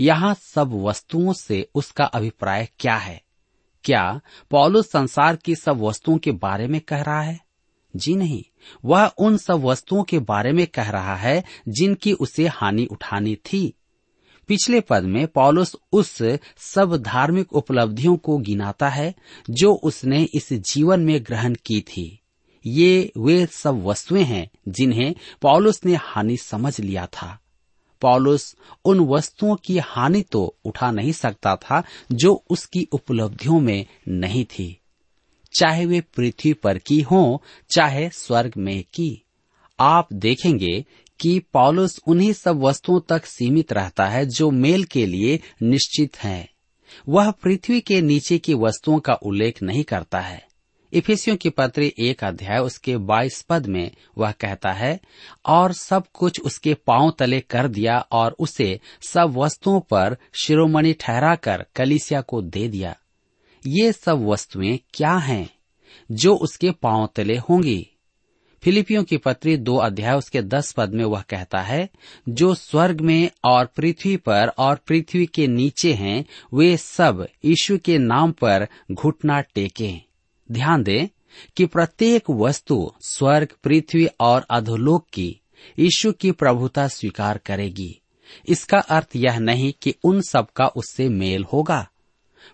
यहाँ 0.00 0.34
सब 0.34 0.72
वस्तुओं 0.72 1.32
से 1.32 1.68
उसका 1.74 2.04
अभिप्राय 2.04 2.68
क्या 2.78 2.96
है? 2.96 3.22
क्या 3.84 4.20
पौलुस 4.50 4.90
संसार 4.90 5.36
की 5.36 5.54
सब 5.54 5.80
वस्तुओं 5.80 6.18
के 6.18 6.32
बारे 6.32 6.66
में 6.66 6.80
कह 6.80 7.02
रहा 7.02 7.20
है? 7.20 7.40
जी 7.98 8.14
नहीं, 8.16 8.42
वह 8.84 9.06
उन 9.18 9.36
सब 9.36 9.64
वस्तुओं 9.64 10.02
के 10.02 10.18
बारे 10.18 10.52
में 10.52 10.66
कह 10.66 10.90
रहा 10.90 11.16
है 11.16 11.42
जिनकी 11.68 12.12
उसे 12.12 12.46
हानि 12.46 12.86
उठानी 12.86 13.34
थी। 13.36 13.72
पिछले 14.48 14.80
पद 14.80 15.02
में 15.04 15.26
पॉलुस 15.26 15.76
उस 15.92 16.18
सब 16.58 16.96
धार्मिक 16.96 17.52
उपलब्धियों 17.52 18.16
को 18.16 18.38
गिनाता 18.38 18.88
है 18.88 19.14
जो 19.50 19.72
उसने 19.74 20.22
इस 20.34 20.52
जीवन 20.52 21.00
में 21.00 21.20
ग्रहण 21.22 21.54
की 21.66 21.80
थी। 21.80 22.06
ये 22.66 23.12
वे 23.18 23.46
सब 23.46 23.82
वस्तुएँ 23.84 24.22
हैं 24.22 24.48
जिन्हें 24.68 25.14
पौलुस 25.42 25.80
ने 25.84 25.94
हानि 25.94 26.36
समझ 26.36 26.80
लिया 26.80 27.06
था। 27.06 27.38
पौलुस 28.00 28.56
उन 28.84 29.00
वस्तुओं 29.00 29.56
की 29.56 29.78
हानि 29.78 30.22
तो 30.22 30.56
उठा 30.64 30.90
नहीं 30.90 31.12
सकता 31.12 31.54
था 31.56 31.82
जो 32.12 32.44
उसकी 32.50 32.88
उपलब्धियों 32.92 33.60
में 33.60 33.86
नहीं 34.08 34.44
थी। 34.44 34.80
चाहे 35.52 35.86
वे 35.86 36.00
पृथ्वी 36.00 36.52
पर 36.52 36.78
की 36.78 37.00
हो, 37.00 37.42
चाहे 37.70 38.10
स्वर्ग 38.10 38.52
में 38.56 38.82
की। 38.82 39.24
आप 39.80 40.08
देखेंगे 40.12 40.84
कि 41.20 41.38
पौलुस 41.38 42.00
उन्हीं 42.06 42.32
सब 42.32 42.60
वस्तुओं 42.60 43.00
तक 43.08 43.26
सीमित 43.26 43.72
रहता 43.72 44.06
है 44.06 44.26
जो 44.26 44.50
मेल 44.50 44.84
के 44.84 45.06
लिए 45.06 45.40
निश्चित 45.62 46.16
हैं। 46.16 46.48
वह 47.08 47.30
पृथ्वी 47.30 47.80
के 47.80 48.00
नीचे 48.00 48.38
की 48.38 48.54
वस्तुओं 48.54 48.98
का 48.98 49.14
उल्लेख 49.14 49.62
नहीं 49.62 49.84
करता 49.84 50.20
है। 50.20 50.48
इफिसियों 50.92 51.36
की 51.36 51.50
पत्री 51.50 51.94
एक 51.98 52.24
अध्याय 52.24 52.58
उसके 52.58 52.96
बाईस 52.96 53.42
पद 53.42 53.66
में 53.66 53.90
वह 54.18 54.30
कहता 54.30 54.72
है, 54.72 55.00
और 55.46 55.72
सब 55.72 56.04
कुछ 56.12 56.40
उसके 56.40 56.74
पाँव 56.74 57.12
तले 57.18 57.40
कर 57.40 57.68
दिया 57.68 57.98
और 57.98 58.36
उसे 58.38 58.80
सब 59.08 59.34
वस्तुओं 59.36 59.80
पर 59.80 60.16
शिरोमणि 60.42 60.92
ठहराकर 60.92 61.66
कलिसिया 61.76 62.20
को 62.20 62.42
दे 62.42 62.68
दिया। 62.68 62.96
ये 63.66 63.92
सब 63.92 64.26
वस्तुएँ 64.26 64.78
क्या 64.94 65.12
हैं, 65.12 65.50
जो 66.10 66.36
उसके 66.36 66.70
पाँव 66.70 67.08
तले 67.16 67.36
होंगी? 67.36 67.88
फिलिपियों 68.62 69.04
की 69.04 69.16
पत्री 69.16 69.56
दो 69.56 69.76
अध्याय 69.76 70.16
उसके 70.16 70.42
दस 70.42 70.72
पद 70.72 70.94
में 70.94 71.04
वह 71.04 71.20
कहता 71.20 71.58
है, 71.58 71.90
जो 72.28 72.54
स्वर्ग 72.54 73.00
में 73.00 73.30
और 73.44 73.66
पृथ्वी 73.66 74.16
पर 74.16 74.48
और 74.48 74.76
पृथ्वी 74.76 75.26
के 75.26 75.46
नीचे 75.46 75.92
हैं, 75.92 76.24
वे 76.54 76.76
सब 76.76 77.28
यीशु 77.44 77.78
के 77.78 77.98
नाम 77.98 78.32
पर 78.32 78.68
घुटना 78.92 79.40
टेके। 79.40 79.96
ध्यान 80.52 80.82
दें 80.82 81.06
कि 81.56 81.66
प्रत्येक 81.66 82.30
वस्तु 82.30 82.92
स्वर्ग, 83.00 83.48
पृथ्वी 83.64 84.08
और 84.20 84.46
अधोलोक 84.50 85.06
की 85.12 85.40
यीशु 85.78 86.12
की 86.12 86.32
प्रभुता 86.32 86.88
स्वीकार 86.88 87.38
करेगी। 87.38 88.00
इसका 88.48 88.78
अर्थ 88.78 89.08
यह 89.16 89.38
नहीं 89.38 89.72
कि 89.82 89.94
उन 90.04 90.20
सब 90.20 90.46
का 90.56 90.66
उससे 90.66 91.08
मेल 91.08 91.44
होगा। 91.44 91.88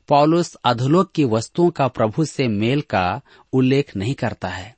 पॉलुस 0.09 0.57
अधोलोक 0.65 1.13
की 1.13 1.25
वस्तुओं 1.25 1.71
का 1.71 1.89
प्रभु 1.89 2.25
से 2.25 2.49
मेल 2.49 2.81
का 2.81 3.21
उल्लेख 3.53 3.97
नहीं 3.97 4.15
करता 4.15 4.49
है। 4.49 4.77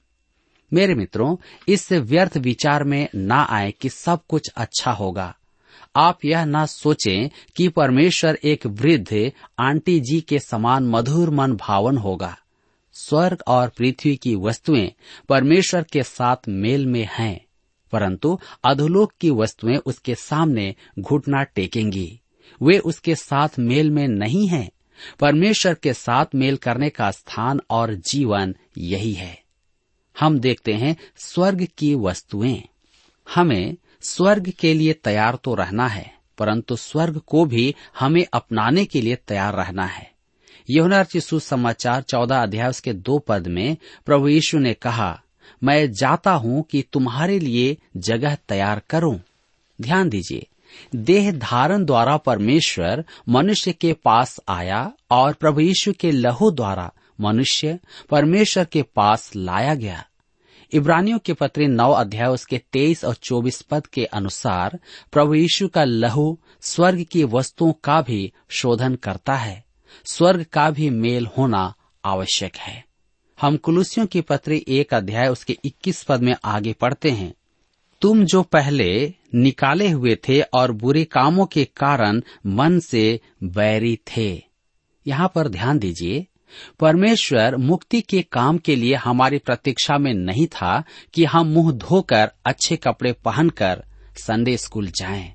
मेरे 0.72 0.94
मित्रों, 0.94 1.36
इस 1.68 1.92
व्यर्थ 1.92 2.36
विचार 2.36 2.84
में 2.84 3.08
ना 3.14 3.42
आए 3.42 3.70
कि 3.70 3.88
सब 3.88 4.20
कुछ 4.28 4.50
अच्छा 4.56 4.90
होगा। 4.92 5.36
आप 5.96 6.24
यह 6.24 6.44
ना 6.44 6.66
सोचें 6.66 7.28
कि 7.56 7.68
परमेश्वर 7.68 8.38
एक 8.44 8.66
वृद्ध 8.66 9.32
आंटी 9.58 10.00
जी 10.00 10.20
के 10.20 10.38
समान 10.38 10.86
मधुर 10.86 11.30
मन 11.30 11.52
भावन 11.52 11.96
होगा। 11.96 12.36
स्वर्ग 12.92 13.42
और 13.46 13.68
पृथ्वी 13.68 14.16
की 14.16 14.34
वस्तुएँ 14.34 14.92
परमेश्वर 15.28 15.82
के 15.82 16.02
साथ 16.02 16.36
मेल 16.48 16.86
में 16.86 17.08
हैं, 17.12 17.46
परंतु 17.92 18.38
अधोलोक 18.64 19.12
की 19.20 19.30
वस्तुएँ 19.30 19.76
उसके 19.76 20.14
सामने 20.14 20.74
घुटना 20.98 21.42
टेकेंगी। 21.42 22.20
वे 22.62 22.78
उसके 22.78 23.14
साथ 23.14 23.48
मेल 23.58 23.90
में 23.90 24.08
नहीं 24.08 24.48
हैं 24.48 24.70
परमेश्वर 25.20 25.74
के 25.74 25.92
साथ 25.92 26.26
मेल 26.34 26.56
करने 26.56 26.90
का 26.90 27.10
स्थान 27.10 27.60
और 27.70 27.94
जीवन 27.94 28.54
यही 28.78 29.12
है। 29.12 29.42
हम 30.16 30.38
देखते 30.38 30.74
हैं 30.74 30.96
स्वर्ग 31.16 31.66
की 31.78 31.94
वस्तुएँ। 31.94 32.62
हमें 33.26 33.76
स्वर्ग 34.00 34.50
के 34.50 34.74
लिए 34.74 34.92
तैयार 34.92 35.38
तो 35.44 35.54
रहना 35.54 35.88
है, 35.88 36.14
परंतु 36.38 36.76
स्वर्ग 36.76 37.18
को 37.18 37.44
भी 37.44 37.74
हमें 37.98 38.26
अपनाने 38.32 38.84
के 38.84 39.00
लिए 39.00 39.16
तैयार 39.16 39.54
रहना 39.54 39.86
है। 39.86 40.10
यहुना 40.70 41.04
सुसमाचार 41.04 42.02
चौदह 42.02 42.42
अध्याय 42.42 42.72
के 42.84 42.92
दो 42.92 43.18
पद 43.18 43.46
में 43.46 43.76
प्रभु 44.06 44.28
यीशु 44.28 44.58
ने 44.58 44.74
कहा, 44.74 45.22
मैं 45.64 45.92
जाता 45.92 46.32
हूँ 46.32 46.62
कि 46.62 46.84
तुम्हारे 46.92 47.38
लिए 47.38 47.76
जगह 47.96 48.34
तैयार 48.34 48.82
करूँ। 48.90 49.20
ध्यान 49.80 50.08
दीजिए 50.08 50.46
देह 50.96 51.32
धारण 51.32 51.84
द्वारा 51.84 52.16
परमेश्वर 52.16 53.04
मनुष्य 53.28 53.72
के 53.72 53.92
पास 53.92 54.40
आया 54.48 54.92
और 55.10 55.32
प्रभु 55.32 55.60
यीशु 55.60 55.92
के 55.92 56.10
लहू 56.10 56.50
द्वारा 56.50 56.92
मनुष्य 57.20 57.78
परमेश्वर 58.10 58.64
के 58.64 58.82
पास 58.82 59.32
लाया 59.36 59.74
गया। 59.74 60.04
इब्रानियों 60.72 61.18
के 61.18 61.32
पत्र 61.32 61.62
नौ 61.62 61.92
अध्याय 61.92 62.28
उसके 62.28 62.58
तेईस 62.58 63.04
और 63.04 63.14
चौबीस 63.14 63.62
पद 63.62 63.86
के 63.86 64.04
अनुसार 64.04 64.78
प्रभु 65.12 65.34
यीशु 65.34 65.68
का 65.68 65.84
लहू 65.84 66.38
स्वर्ग 66.60 67.02
की 67.02 67.24
वस्तुओं 67.24 67.72
का 67.84 68.02
भी 68.02 68.32
शोधन 68.48 68.94
करता 68.94 69.34
है। 69.34 69.64
स्वर्ग 70.04 70.46
का 70.52 70.70
भी 70.70 70.90
मेल 70.90 71.28
होना 71.38 71.74
आवश्यक 72.04 72.56
है। 72.56 72.84
हम 73.40 73.56
कुलुसियों 73.56 74.06
की 74.06 74.20
पत्री 74.20 74.64
एक 74.68 74.94
अध्याय 74.94 75.28
उसके 75.28 75.58
21 75.64 76.02
पद 76.02 76.20
में 76.22 76.36
आगे 76.44 76.72
पढ़ते 76.72 77.10
हैं। 77.10 77.34
तुम 78.00 78.24
जो 78.24 78.42
पहले 78.42 79.14
निकाले 79.34 79.88
हुए 79.90 80.14
थे 80.28 80.40
और 80.40 80.72
बुरे 80.72 81.04
कामों 81.04 81.46
के 81.46 81.64
कारण 81.64 82.22
मन 82.46 82.78
से 82.78 83.20
बैरी 83.44 83.98
थे। 84.10 84.42
यहाँ 85.06 85.32
पर 85.34 85.48
ध्यान 85.48 85.78
दीजिए, 85.78 86.26
परमेश्वर 86.80 87.56
मुक्ति 87.56 88.00
के 88.00 88.22
काम 88.22 88.58
के 88.58 88.76
लिए 88.76 88.94
हमारी 88.94 89.38
प्रतीक्षा 89.38 89.98
में 89.98 90.14
नहीं 90.14 90.46
था 90.46 90.82
कि 91.14 91.24
हम 91.24 91.46
मुँह 91.46 91.72
धोकर 91.72 92.30
अच्छे 92.44 92.76
कपड़े 92.76 93.12
पहनकर 93.12 93.84
संडे 94.18 94.56
स्कूल 94.56 94.86
जाएँ। 94.86 95.32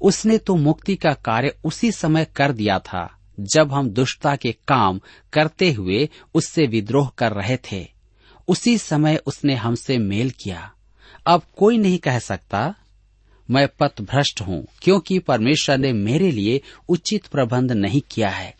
उसने 0.00 0.38
तो 0.38 0.56
मुक्ति 0.56 0.96
का 0.96 1.12
कार्य 1.12 1.54
उसी 1.64 1.92
समय 1.92 2.26
कर 2.36 2.52
दिया 2.52 2.78
था, 2.78 3.18
जब 3.40 3.72
हम 3.72 3.90
दुष्टता 3.90 4.36
के 4.36 4.52
काम 4.52 5.00
करते 5.32 5.72
हुए 5.72 6.08
उससे 6.34 6.66
विद्रोह 6.66 7.10
कर 7.18 7.32
रहे 7.32 7.56
थे। 7.72 7.86
उसी 8.48 8.78
समय 8.78 9.20
उसने 9.26 9.54
हमसे 9.54 9.98
मेल 9.98 10.30
किया। 10.30 10.72
अब 11.28 11.42
कोई 11.56 11.78
नहीं 11.78 11.98
कह 11.98 12.18
सकता, 12.18 12.74
मैं 13.48 13.66
पथ 13.80 14.00
भ्रष्ट 14.00 14.40
हूँ, 14.40 14.64
क्योंकि 14.82 15.18
परमेश्वर 15.18 15.78
ने 15.78 15.92
मेरे 15.92 16.30
लिए 16.30 16.60
उचित 16.88 17.26
प्रबंध 17.26 17.72
नहीं 17.72 18.00
किया 18.10 18.28
है। 18.28 18.54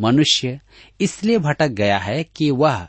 मनुष्य 0.00 0.60
इसलिए 1.00 1.38
भटक 1.38 1.68
गया 1.68 1.98
है 1.98 2.22
कि 2.36 2.50
वह 2.50 2.86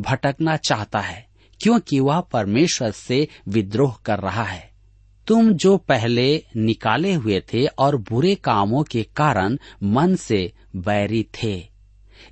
भटकना 0.00 0.56
चाहता 0.56 1.00
है, 1.00 1.26
क्योंकि 1.60 1.98
वह 2.00 2.20
परमेश्वर 2.20 2.90
से 2.90 3.26
विद्रोह 3.48 3.96
कर 4.04 4.18
रहा 4.18 4.44
है। 4.44 4.70
तुम 5.26 5.52
जो 5.52 5.76
पहले 5.78 6.44
निकाले 6.56 7.12
हुए 7.14 7.40
थे 7.52 7.64
और 7.66 7.96
बुरे 7.96 8.34
कामों 8.34 8.82
के 8.82 9.02
कारण 9.16 9.56
मन 9.82 10.14
से 10.16 10.52
बैरी 10.76 11.26
थे, 11.42 11.54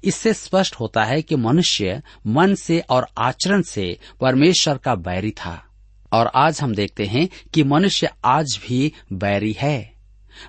इससे 0.05 0.35
स्पष्ट 0.35 0.75
होता 0.75 1.05
है 1.05 1.21
कि 1.23 1.37
मनुष्य 1.37 2.01
मन 2.27 2.55
से 2.55 2.79
और 2.81 3.07
आचरण 3.19 3.63
से 3.63 3.97
परमेश्वर 4.21 4.79
का 4.79 4.95
बैरी 4.95 5.31
था। 5.31 5.67
और 6.13 6.31
आज 6.35 6.61
हम 6.61 6.75
देखते 6.75 7.05
हैं 7.05 7.29
कि 7.55 7.63
मनुष्य 7.63 8.11
आज 8.25 8.61
भी 8.69 8.93
बैरी 9.13 9.53
है। 9.53 9.93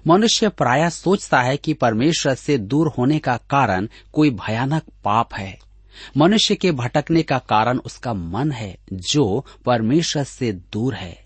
मनुष्य 0.08 0.50
प्राय 0.50 0.90
सोचता 0.90 1.42
है 1.42 1.58
कि 1.58 1.74
परमेश्वर 1.74 2.36
से 2.36 2.58
दूर 2.58 2.88
होने 2.88 3.20
का 3.20 3.38
कारण 3.38 3.88
कोई 4.14 4.30
भयानक 4.30 4.84
पाप 5.04 5.34
है। 5.34 5.60
मनुष्य 6.18 6.56
के 6.56 6.72
भटकने 6.72 7.24
का 7.24 7.38
कारण 7.38 7.78
उसका 7.78 8.14
मन 8.14 8.52
है, 8.52 8.78
जो 8.94 9.46
परमेश्वर 9.66 10.24
से 10.24 10.52
दूर 10.54 10.94
है। 10.94 11.26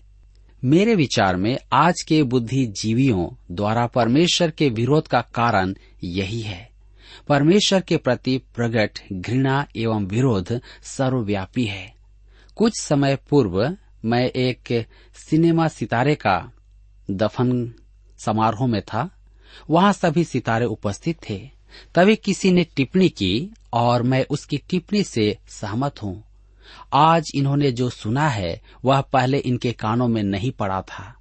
मेरे 0.64 0.94
विचार 0.94 1.36
में 1.36 1.58
आज 1.72 2.02
के 2.02 2.22
बुद्धिजीवियों 2.22 3.54
द्वारा 3.54 3.86
परमेश्वर 3.86 4.50
के 4.50 4.68
विरोध 4.68 5.08
का 5.08 5.20
कारण 5.20 5.74
यही 6.04 6.40
है। 6.40 6.70
परमेश्वर 7.28 7.80
के 7.80 7.96
प्रति 7.96 8.38
प्रकट 8.38 8.98
घृणा 9.12 9.66
एवं 9.76 10.06
विरोध 10.06 10.60
सर्वव्यापी 10.82 11.64
है। 11.64 11.94
कुछ 12.56 12.72
समय 12.80 13.18
पूर्व 13.30 13.76
मैं 14.06 14.26
एक 14.26 14.86
सिनेमा 15.14 15.68
सितारे 15.68 16.14
का 16.14 16.52
दफन 17.10 17.74
समारोह 18.18 18.66
में 18.66 18.82
था। 18.82 19.10
वहाँ 19.70 19.92
सभी 19.92 20.24
सितारे 20.24 20.64
उपस्थित 20.64 21.18
थे। 21.30 21.50
तभी 21.94 22.16
किसी 22.16 22.52
ने 22.52 22.64
टिप्पणी 22.64 23.08
की 23.08 23.50
और 23.72 24.02
मैं 24.02 24.26
उसकी 24.30 24.56
टिप्पणी 24.56 25.02
से 25.02 25.38
सहमत 25.48 26.02
हूँ। 26.02 26.24
आज 26.94 27.24
इन्होंने 27.34 27.72
जो 27.72 27.90
सुना 27.90 28.28
है, 28.28 28.62
वह 28.84 29.00
पहले 29.00 29.38
इनके 29.38 29.72
कानों 29.72 30.08
में 30.08 30.22
नहीं 30.22 30.50
पड़ा 30.50 30.82
था। 30.82 31.16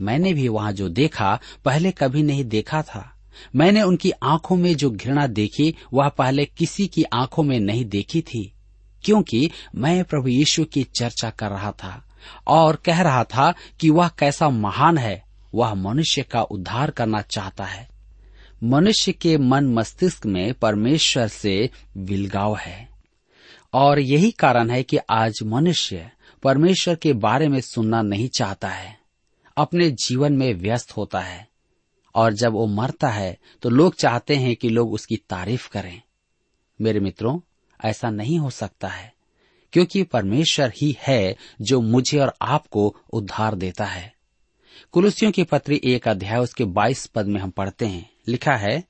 मैंने 0.00 0.34
भी 0.34 0.48
वहाँ 0.48 0.72
जो 0.72 0.88
देखा, 0.88 1.40
पहले 1.64 1.90
कभी 1.90 2.22
नहीं 2.22 2.44
देखा 2.44 2.82
था। 2.82 3.16
मैंने 3.56 3.82
उनकी 3.82 4.10
आँखों 4.10 4.56
में 4.56 4.76
जो 4.76 4.90
घृणा 4.90 5.26
देखी, 5.26 5.74
वह 5.92 6.08
पहले 6.08 6.44
किसी 6.44 6.86
की 6.86 7.02
आँखों 7.02 7.42
में 7.42 7.60
नहीं 7.60 7.84
देखी 7.84 8.20
थी। 8.20 8.52
क्योंकि 9.04 9.50
मैं 9.74 10.04
प्रभु 10.04 10.28
यीशु 10.28 10.64
की 10.64 10.84
चर्चा 10.84 11.30
कर 11.30 11.50
रहा 11.50 11.72
था। 11.72 12.06
और 12.46 12.76
कह 12.76 13.02
रहा 13.02 13.24
था 13.24 13.54
कि 13.80 13.90
वह 13.90 14.08
कैसा 14.08 14.48
महान 14.48 14.98
है, 14.98 15.24
वह 15.54 15.74
मनुष्य 15.74 16.22
का 16.22 16.42
उद्धार 16.42 16.90
करना 16.90 17.22
चाहता 17.22 17.64
है। 17.64 17.88
मनुष्य 18.62 19.12
के 19.12 19.38
मन 19.38 19.64
मस्तिष्क 19.64 20.26
में 20.26 20.54
परमेश्वर 20.54 21.28
से 21.28 21.70
विलगाव 21.96 22.56
है। 22.56 22.88
और 23.72 23.98
यही 23.98 24.30
कारण 24.30 24.70
है 24.70 24.82
कि 24.82 24.98
आज 25.10 25.38
मनुष्य 25.44 26.10
परमेश्वर 26.42 26.94
के 26.94 27.12
बारे 27.12 27.48
में 27.48 27.60
सुनना 27.60 28.02
नहीं 28.02 28.28
चाहता 28.28 28.68
है, 28.68 28.98
अपने 29.56 29.90
जीवन 29.90 30.32
में 30.32 30.54
व्यस्त 30.54 30.96
होता 30.96 31.20
है। 31.20 31.48
और 32.14 32.32
जब 32.32 32.52
वो 32.52 32.66
मरता 32.66 33.08
है 33.08 33.38
तो 33.62 33.70
लोग 33.70 33.94
चाहते 33.94 34.36
हैं 34.36 34.56
कि 34.56 34.68
लोग 34.68 34.92
उसकी 34.92 35.16
तारीफ़ 35.16 35.68
करें। 35.70 36.02
मेरे 36.80 37.00
मित्रों, 37.00 37.40
ऐसा 37.84 38.10
नहीं 38.10 38.38
हो 38.38 38.50
सकता 38.50 38.88
है। 38.88 39.14
क्योंकि 39.72 40.02
परमेश्वर 40.02 40.72
ही 40.76 40.96
है 41.00 41.36
जो 41.60 41.80
मुझे 41.80 42.18
और 42.18 42.34
आपको 42.42 42.96
उद्धार 43.12 43.54
देता 43.54 43.84
है। 43.84 44.14
कुलुसियों 44.92 45.32
की 45.32 45.44
पत्री 45.44 45.80
एक 45.84 46.08
अध्याय, 46.08 46.38
उसके 46.38 46.64
बाईस 46.64 47.06
पद 47.06 47.26
में 47.26 47.40
हम 47.40 47.50
पढ़ते 47.50 47.86
हैं। 47.86 48.10
लिखा 48.28 48.54
है, 48.54 48.84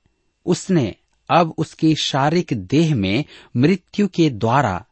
उसने 0.47 0.95
अब 1.31 1.55
उसकी 1.59 1.95
शारीरिक 1.95 2.67
देह 2.67 2.95
में 2.95 3.25
मृत्यु 3.57 4.09
के 4.09 4.31
द्वारा 4.31 4.85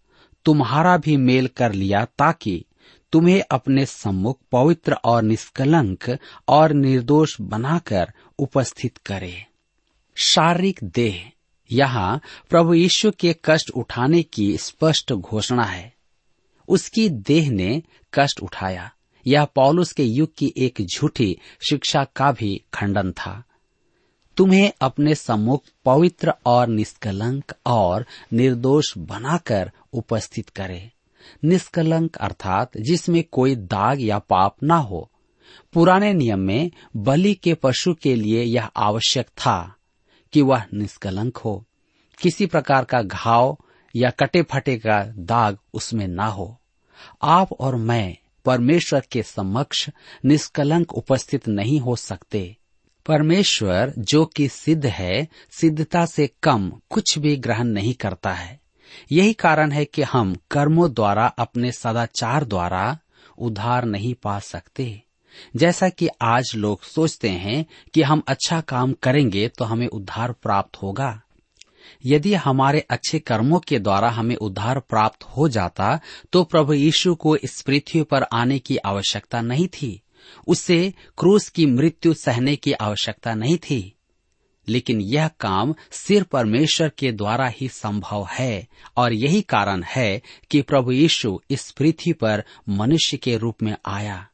तुम्हारा 0.45 0.97
भी 0.97 1.17
मेल 1.17 1.47
कर 1.47 1.73
लिया 1.73 2.05
ताकि 2.05 2.65
तुम्हें 3.13 3.43
अपने 3.51 3.87
सम्मुख 3.87 4.39
पवित्र 4.53 4.93
और 4.93 5.23
निष्कलंक 5.23 6.19
और 6.49 6.73
निर्दोष 6.73 7.41
बनाकर 7.41 8.13
उपस्थित 8.39 8.97
करे। 8.97 9.47
शारीरिक 10.15 10.81
देह 10.85 11.33
यहाँ 11.73 12.21
प्रभु 12.51 12.75
यीशु 12.75 13.11
के 13.11 13.37
कष्ट 13.45 13.71
उठाने 13.71 14.23
की 14.23 14.57
स्पष्ट 14.57 15.13
घोषणा 15.13 15.65
है। 15.65 15.95
उसकी 16.69 17.09
देह 17.09 17.51
ने 17.51 17.83
कष्ट 18.15 18.41
उठाया। 18.41 18.91
यह 19.27 19.45
पौलुस 19.45 19.93
के 19.93 20.05
युग 20.05 20.35
की 20.39 20.55
एक 20.57 20.87
झूठी 20.95 21.39
शिक्षा 21.71 22.05
का 22.05 22.33
भी 22.33 22.63
खंडन 22.75 23.13
था। 23.13 23.45
तुम्हें 24.37 24.73
अपने 24.81 25.15
सम्मुख 25.15 25.65
पवित्र 25.85 26.33
और 26.47 26.69
निष्कलंक 26.69 27.53
और 27.67 28.07
निर्दोष 28.33 28.99
बनाकर 28.99 29.73
उपस्थित 29.93 30.49
करे। 30.49 30.91
निष्कलंक 31.45 32.17
अर्थात 32.17 32.71
जिसमें 32.77 33.25
कोई 33.33 33.57
दाग 33.57 34.03
या 34.03 34.19
पाप 34.19 34.57
न 34.65 34.71
हो। 34.71 35.11
पुराने 35.73 36.13
नियम 36.13 36.39
में 36.39 36.71
बलि 36.97 37.35
के 37.35 37.55
पशु 37.55 37.95
के 37.95 38.15
लिए 38.15 38.43
यह 38.43 38.65
आवश्यक 38.65 39.27
था। 39.27 39.75
कि 40.33 40.43
वह 40.43 40.63
निष्कलंक 40.75 41.37
हो। 41.37 41.65
किसी 42.19 42.47
प्रकार 42.47 42.85
का 42.85 43.03
घाव 43.03 43.59
या 43.97 44.11
कटे 44.11 44.43
फटे 44.43 44.77
का 44.77 45.05
दाग 45.17 45.59
उसमें 45.75 46.09
ना 46.09 46.27
हो। 46.27 46.61
आप 47.23 47.53
और 47.53 47.77
मैं 47.77 48.17
परमेश्वर 48.45 49.03
के 49.13 49.23
समक्ष 49.23 49.91
निष्कलंक 50.25 50.93
उपस्थित 50.95 51.49
नहीं 51.49 51.81
हो 51.81 51.97
सकते। 51.97 52.57
परमेश्वर, 53.07 53.95
जो 53.99 54.25
कि 54.25 54.49
सिद्ध 54.49 54.87
है, 54.87 55.29
सिद्धता 55.51 56.07
से 56.07 56.31
कम 56.43 56.73
कुछ 56.91 57.19
भी 57.19 57.37
ग्रहण 57.37 57.65
नहीं 57.65 57.95
करता 57.95 58.33
है। 58.33 58.61
यही 59.13 59.33
कारण 59.33 59.73
है 59.73 59.85
कि 59.85 60.03
हम 60.03 60.37
कर्मों 60.51 60.93
द्वारा, 60.93 61.27
अपने 61.27 61.73
सदाचार 61.73 62.45
द्वारा 62.45 62.99
उधार 63.39 63.85
नहीं 63.85 64.15
पा 64.15 64.39
सकते। 64.39 65.03
जैसा 65.57 65.89
कि 65.89 66.09
आज 66.23 66.53
लोग 66.55 66.83
सोचते 66.83 67.29
हैं 67.29 67.67
कि 67.95 68.03
हम 68.03 68.23
अच्छा 68.29 68.61
काम 68.61 68.93
करेंगे 68.93 69.49
तो 69.49 69.65
हमें 69.65 69.87
उद्धार 69.87 70.33
प्राप्त 70.33 70.77
होगा। 70.77 71.23
यदि 72.07 72.35
हमारे 72.35 72.81
अच्छे 72.81 73.19
कर्मों 73.19 73.61
के 73.61 73.79
द्वारा 73.79 74.11
हमें 74.11 74.37
उद्धार 74.37 74.81
प्राप्त 74.81 75.25
हो 75.25 75.49
जाता 75.49 76.01
तो 76.33 76.45
प्रभु 76.45 76.73
यीशु 76.73 77.15
को 77.15 77.37
इस 77.37 77.61
पृथ्वी 77.61 78.03
पर 78.03 78.23
आने 78.23 78.59
की 78.59 78.77
आवश्यकता 78.77 79.41
नहीं 79.41 79.69
थी। 79.69 80.03
उसे 80.49 80.95
क्रूस 81.19 81.49
की 81.49 81.67
मृत्यु 81.67 82.15
सहने 82.15 82.57
की 82.57 82.73
आवश्यकता 82.73 83.35
नहीं 83.35 83.59
थी। 83.59 83.95
लेकिन 84.69 85.01
यह 85.01 85.29
काम 85.29 85.75
सिर्फ़ 85.91 86.27
परमेश्वर 86.27 86.89
के 86.89 87.13
द्वारा 87.13 87.47
ही 87.49 87.69
संभव 87.69 88.29
है, 88.33 88.67
और 88.97 89.13
यही 89.13 89.41
कारण 89.41 89.83
है 89.83 90.23
कि 90.51 90.63
प्रभु 90.63 90.93
यीशु 90.93 91.41
इस 91.51 91.71
पृथ्वी 91.71 92.13
पर 92.13 92.45
मनुष्य 92.69 93.17
के 93.17 93.37
रूप 93.37 93.63
में 93.63 93.77
आया। 93.87 94.27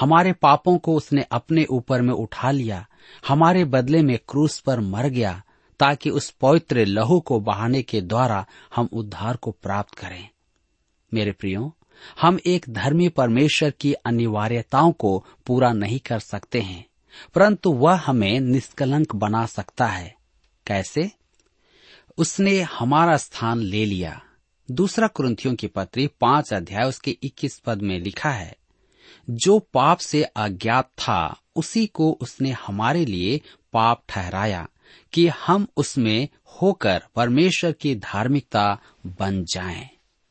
हमारे 0.00 0.32
पापों 0.32 0.78
को 0.78 0.94
उसने 0.94 1.22
अपने 1.22 1.64
ऊपर 1.64 2.02
में 2.02 2.14
उठा 2.14 2.50
लिया, 2.50 2.88
हमारे 3.28 3.64
बदले 3.64 4.02
में 4.02 4.18
क्रूस 4.28 4.60
पर 4.60 4.80
मर 4.80 5.08
गया, 5.08 5.42
ताकि 5.80 6.10
उस 6.10 6.30
पवित्र 6.30 6.86
लहू 6.86 7.20
को 7.20 7.40
बहाने 7.40 7.82
के 7.82 8.00
द्वारा 8.00 8.46
हम 8.76 8.88
उद्धार 8.92 9.36
को 9.36 9.50
प्राप्त 9.50 9.94
करें। 9.94 10.28
मेरे 11.14 11.32
प्रियो, 11.32 11.76
हम 12.20 12.38
एक 12.46 12.66
धर्मी 12.68 13.08
परमेश्वर 13.08 13.70
की 13.70 13.92
अनिवार्यताओं 13.92 14.92
को 14.92 15.26
पूरा 15.46 15.72
नहीं 15.72 15.98
कर 15.98 16.18
सकते 16.18 16.60
हैं, 16.60 16.86
परंतु 17.34 17.72
वह 17.72 17.94
हमें 17.94 18.40
निष्कलंक 18.40 19.14
बना 19.14 19.46
सकता 19.46 19.86
है। 19.86 20.14
कैसे? 20.66 21.10
उसने 22.18 22.60
हमारा 22.60 23.16
स्थान 23.16 23.58
ले 23.58 23.84
लिया। 23.84 24.22
दूसरा 24.70 25.06
कुरुंथियों 25.06 25.54
की 25.54 25.66
पत्री 25.66 26.06
पाँच 26.06 26.52
अध्याय 26.52 26.84
उसके 26.84 27.10
इक्कीस 27.22 27.58
पद 27.58 27.82
में 27.82 28.00
लिखा 28.00 28.30
है 28.30 28.56
जो 29.30 29.58
पाप 29.58 29.98
से 29.98 30.22
अज्ञात 30.22 30.84
था, 30.84 31.40
उसी 31.56 31.86
को 31.86 32.18
उसने 32.20 32.50
हमारे 32.50 33.04
लिए 33.04 33.40
पाप 33.72 34.02
ठहराया, 34.08 34.68
कि 35.12 35.28
हम 35.28 35.66
उसमें 35.76 36.28
होकर 36.62 37.02
परमेश्वर 37.14 37.72
की 37.72 37.94
धार्मिकता 37.94 38.78
बन 39.06 39.44
जाएँ। 39.44 39.88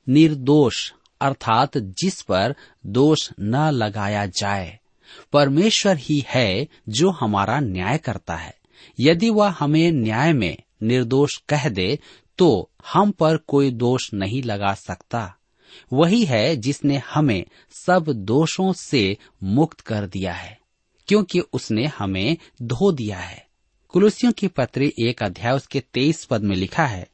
निर्दोष, 0.10 0.92
अर्थात 1.22 1.78
जिस 1.78 2.22
पर 2.22 2.56
दोष 2.86 3.30
न 3.40 3.56
लगाया 3.56 4.26
जाए, 4.26 4.80
परमेश्वर 5.34 5.98
ही 5.98 6.26
है 6.28 6.68
जो 6.90 7.12
हमारा 7.12 7.60
न्याय 7.60 7.98
करता 7.98 8.36
है 8.36 8.56
यदि 9.00 9.30
वह 9.30 9.56
हमें 9.60 9.92
न्याय 9.92 10.34
में 10.34 10.58
निर्दोष 10.84 11.38
कह 11.50 11.70
दे 11.70 12.00
तो 12.38 12.70
हम 12.94 13.12
पर 13.12 13.38
कोई 13.38 13.72
दोष 13.72 14.14
नहीं 14.14 14.44
लगा 14.44 14.74
सकता 14.74 15.36
वही 15.94 16.24
है 16.26 16.56
जिसने 16.56 17.02
हमें 17.10 17.44
सब 17.72 18.06
दोषों 18.08 18.72
से 18.74 19.18
मुक्त 19.44 19.82
कर 19.82 20.08
दिया 20.08 20.34
है, 20.34 20.58
क्योंकि 21.08 21.40
उसने 21.54 21.86
हमें 21.88 22.38
धो 22.62 22.92
दिया 22.92 23.18
है। 23.18 23.46
कुलुसियों 23.90 24.32
की 24.32 24.48
पत्री 24.48 24.94
एक 25.00 25.24
अध्याय 25.24 25.56
उसके 25.56 25.80
तेईस 25.94 26.26
पद 26.26 26.42
में 26.42 26.56
लिखा 26.56 26.86
है, 26.86 27.08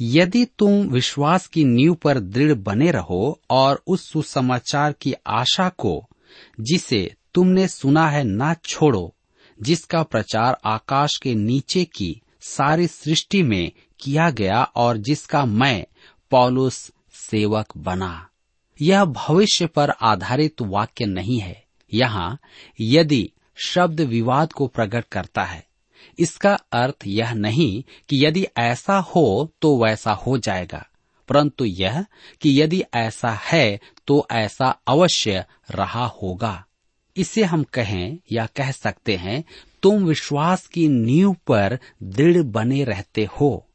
यदि 0.00 0.44
तुम 0.44 0.86
विश्वास 0.88 1.46
की 1.46 1.64
नींव 1.64 1.94
पर 1.94 2.20
दृढ़ 2.20 2.54
बने 2.54 2.90
रहो 2.90 3.40
और 3.50 3.82
उस 3.86 4.08
सुसमाचार 4.10 4.92
की 4.92 5.14
आशा 5.26 5.68
को, 5.68 6.08
जिसे 6.60 7.14
तुमने 7.34 7.68
सुना 7.68 8.08
है 8.08 8.24
ना 8.24 8.54
छोड़ो, 8.54 9.14
जिसका 9.62 10.02
प्रचार 10.02 10.58
आकाश 10.64 11.16
के 11.16 11.34
नीचे 11.34 11.84
की 11.84 12.20
सारी 12.40 12.86
सृष्टि 12.86 13.42
में 13.42 13.72
किया 14.00 14.30
गया 14.30 14.62
और 14.76 14.96
जिसका 14.96 15.44
मैं 15.44 15.84
पौलुस 16.30 16.90
सेवक 17.30 17.76
बना। 17.76 18.28
यह 18.80 19.04
भविष्य 19.04 19.66
पर 19.66 19.90
आधारित 19.90 20.62
वाक्य 20.62 21.06
नहीं 21.06 21.38
है। 21.38 21.62
यहाँ, 21.92 22.38
यदि 22.80 23.30
शब्द 23.56 24.00
विवाद 24.00 24.52
को 24.52 24.66
प्रकट 24.66 25.04
करता 25.12 25.44
है, 25.44 25.66
इसका 26.18 26.54
अर्थ 26.72 27.06
यह 27.06 27.32
नहीं 27.32 27.82
कि 28.08 28.24
यदि 28.26 28.46
ऐसा 28.56 28.98
हो 28.98 29.52
तो 29.62 29.76
वैसा 29.84 30.12
हो 30.12 30.38
जाएगा। 30.38 30.86
परंतु 31.28 31.64
यह 31.64 32.04
कि 32.40 32.60
यदि 32.62 32.82
ऐसा 32.94 33.30
है 33.42 33.80
तो 34.06 34.26
ऐसा 34.30 34.68
अवश्य 34.86 35.44
रहा 35.70 36.06
होगा। 36.06 36.64
इसे 37.16 37.44
हम 37.44 37.62
कहें 37.64 38.18
या 38.32 38.46
कह 38.46 38.70
सकते 38.70 39.16
हैं, 39.16 39.44
तुम 39.82 40.04
विश्वास 40.04 40.66
की 40.66 40.88
नींव 40.88 41.36
पर 41.46 41.78
दृढ़ 42.02 42.42
बने 42.42 42.84
रहते 42.84 43.28
हो। 43.32 43.66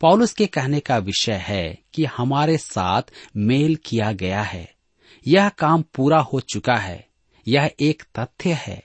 पौलुस 0.00 0.32
के 0.32 0.46
कहने 0.46 0.80
का 0.80 0.98
विषय 0.98 1.32
है 1.32 1.78
कि 1.94 2.04
हमारे 2.04 2.58
साथ 2.58 3.02
मेल 3.36 3.76
किया 3.76 4.12
गया 4.12 4.42
है। 4.42 4.74
यह 5.26 5.48
काम 5.48 5.82
पूरा 5.82 6.20
हो 6.20 6.40
चुका 6.40 6.76
है। 6.76 7.06
यह 7.48 7.70
एक 7.80 8.02
तथ्य 8.18 8.52
है। 8.52 8.82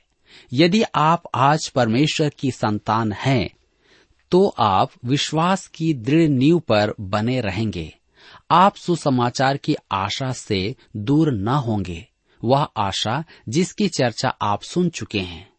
यदि 0.53 0.83
आप 0.95 1.23
आज 1.35 1.69
परमेश्वर 1.69 2.29
की 2.29 2.51
संतान 2.51 3.11
हैं 3.11 3.49
तो 4.31 4.55
आप 4.59 4.91
विश्वास 5.05 5.67
की 5.67 5.93
दृढ़ 5.93 6.29
नींव 6.29 6.59
पर 6.59 6.93
बने 7.01 7.41
रहेंगे। 7.41 7.95
आप 8.51 8.75
सुसमाचार 8.75 9.57
की 9.57 9.75
आशा 9.91 10.31
से 10.31 10.75
दूर 10.97 11.31
न 11.31 11.47
होंगे। 11.47 12.07
वह 12.43 12.63
आशा 12.77 13.23
जिसकी 13.49 13.87
चर्चा 13.87 14.29
आप 14.41 14.61
सुन 14.61 14.89
चुके 14.89 15.19
हैं। 15.19 15.53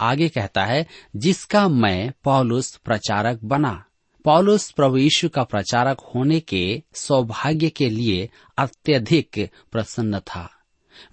आगे 0.00 0.28
कहता 0.28 0.64
है, 0.64 0.86
जिसका 1.16 1.68
मैं 1.68 2.12
पौलुस 2.24 2.76
प्रचारक 2.76 3.40
बना। 3.44 3.84
पौलुस 4.24 4.70
प्रभु 4.70 4.96
यीशु 4.96 5.28
का 5.28 5.42
प्रचारक 5.42 6.00
होने 6.00 6.40
के 6.40 6.82
सौभाग्य 6.94 7.68
के 7.68 7.90
लिए 7.90 8.30
अत्यधिक 8.58 9.50
प्रसन्न 9.72 10.20
था। 10.20 10.50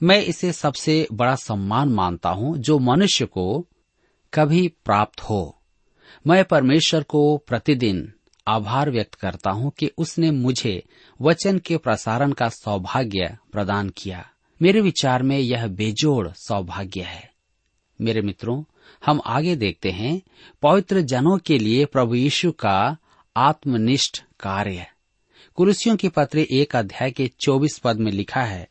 मैं 0.03 0.23
इसे 0.23 0.51
सबसे 0.51 1.07
बड़ा 1.13 1.35
सम्मान 1.35 1.89
मानता 1.89 2.29
हूँ 2.29 2.57
जो 2.57 2.79
मनुष्य 2.79 3.25
को 3.25 3.67
कभी 4.33 4.67
प्राप्त 4.67 5.21
हो। 5.21 5.61
मैं 6.27 6.45
परमेश्वर 6.45 7.03
को 7.03 7.37
प्रतिदिन 7.37 8.13
आभार 8.47 8.91
व्यक्त 8.91 9.15
करता 9.15 9.51
हूँ 9.51 9.71
कि 9.71 9.91
उसने 9.97 10.31
मुझे 10.31 10.83
वचन 11.21 11.59
के 11.59 11.77
प्रसारण 11.77 12.31
का 12.31 12.49
सौभाग्य 12.49 13.37
प्रदान 13.51 13.89
किया। 13.89 14.29
मेरे 14.61 14.81
विचार 14.81 15.23
में 15.23 15.37
यह 15.37 15.67
बेजोड़ 15.67 16.27
सौभाग्य 16.27 17.01
है। 17.01 17.31
मेरे 18.01 18.21
मित्रों 18.21 18.63
हम 19.07 19.21
आगे 19.25 19.55
देखते 19.55 19.89
हैं, 19.89 20.21
पवित्र 20.61 21.01
जनों 21.01 21.37
के 21.37 21.57
लिए 21.57 21.85
प्रभु 21.85 22.15
यीशु 22.15 22.51
का 22.51 22.97
आत्मनिष्ठ 23.37 24.21
कार्य। 24.39 24.85
कुरुसियों 25.55 25.95
की 25.95 26.09
पत्र 26.09 26.39
एक 26.39 26.75
अध्याय 26.75 27.11
के 27.11 27.31
चौबीस 27.39 27.77
पद 27.77 27.99
में 27.99 28.11
लिखा 28.11 28.41
है, 28.41 28.67